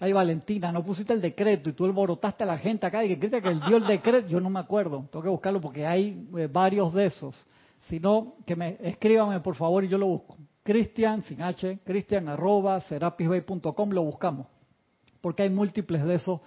[0.00, 3.30] Ay, Valentina, no pusiste el decreto y tú alborotaste a la gente acá y que
[3.30, 4.28] que él dio el decreto.
[4.28, 7.46] Yo no me acuerdo, tengo que buscarlo porque hay eh, varios de esos.
[7.88, 10.36] Si no, que me escríbame por favor y yo lo busco.
[10.62, 14.46] Cristian, sin H, cristian arroba serapisbay.com, lo buscamos.
[15.20, 16.40] Porque hay múltiples de esos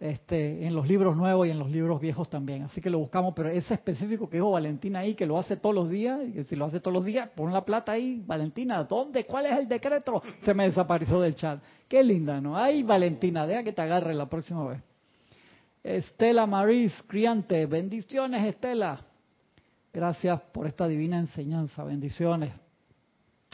[0.00, 2.62] este, en los libros nuevos y en los libros viejos también.
[2.62, 5.74] Así que lo buscamos, pero ese específico que dijo Valentina ahí, que lo hace todos
[5.74, 9.24] los días, y si lo hace todos los días, pon la plata ahí, Valentina, ¿dónde?
[9.26, 10.22] ¿Cuál es el decreto?
[10.42, 11.60] Se me desapareció del chat.
[11.88, 12.56] Qué linda, ¿no?
[12.56, 14.82] Ay, Valentina, deja que te agarre la próxima vez.
[15.82, 19.00] Estela Maris Criante, bendiciones Estela.
[19.98, 22.54] Gracias por esta divina enseñanza, bendiciones.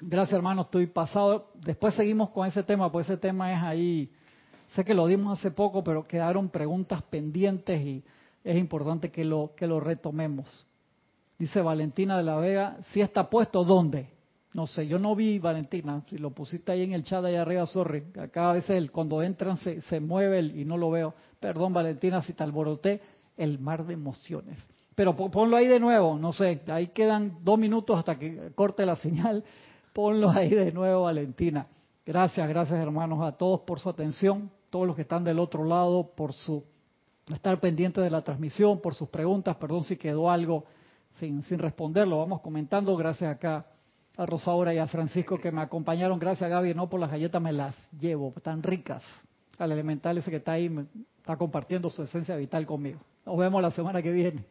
[0.03, 1.53] Gracias hermano, estoy pasado.
[1.55, 4.11] Después seguimos con ese tema, pues ese tema es ahí
[4.75, 8.05] Sé que lo dimos hace poco, pero quedaron preguntas pendientes y
[8.45, 10.67] es importante que lo, que lo retomemos.
[11.39, 14.11] Dice Valentina de la Vega, si está puesto, ¿dónde?
[14.53, 17.65] No sé, yo no vi Valentina, si lo pusiste ahí en el chat ahí arriba,
[17.65, 21.15] sorry, acá a veces cuando entran se, se mueve y no lo veo.
[21.41, 23.01] Perdón Valentina si te alboroté,
[23.39, 24.59] el mar de emociones.
[24.95, 28.97] Pero ponlo ahí de nuevo, no sé, ahí quedan dos minutos hasta que corte la
[28.97, 29.43] señal,
[29.93, 31.67] ponlo ahí de nuevo Valentina.
[32.07, 36.11] Gracias, gracias hermanos a todos por su atención todos los que están del otro lado
[36.17, 36.65] por su
[37.33, 39.55] estar pendiente de la transmisión, por sus preguntas.
[39.55, 40.65] Perdón si quedó algo
[41.21, 42.97] sin, sin responder, lo vamos comentando.
[42.97, 43.67] Gracias acá
[44.17, 46.19] a Rosaura y a Francisco que me acompañaron.
[46.19, 49.05] Gracias Gaby, no por las galletas me las llevo, tan ricas.
[49.59, 50.69] Al elemental ese que está ahí,
[51.19, 52.99] está compartiendo su esencia vital conmigo.
[53.25, 54.45] Nos vemos la semana que viene.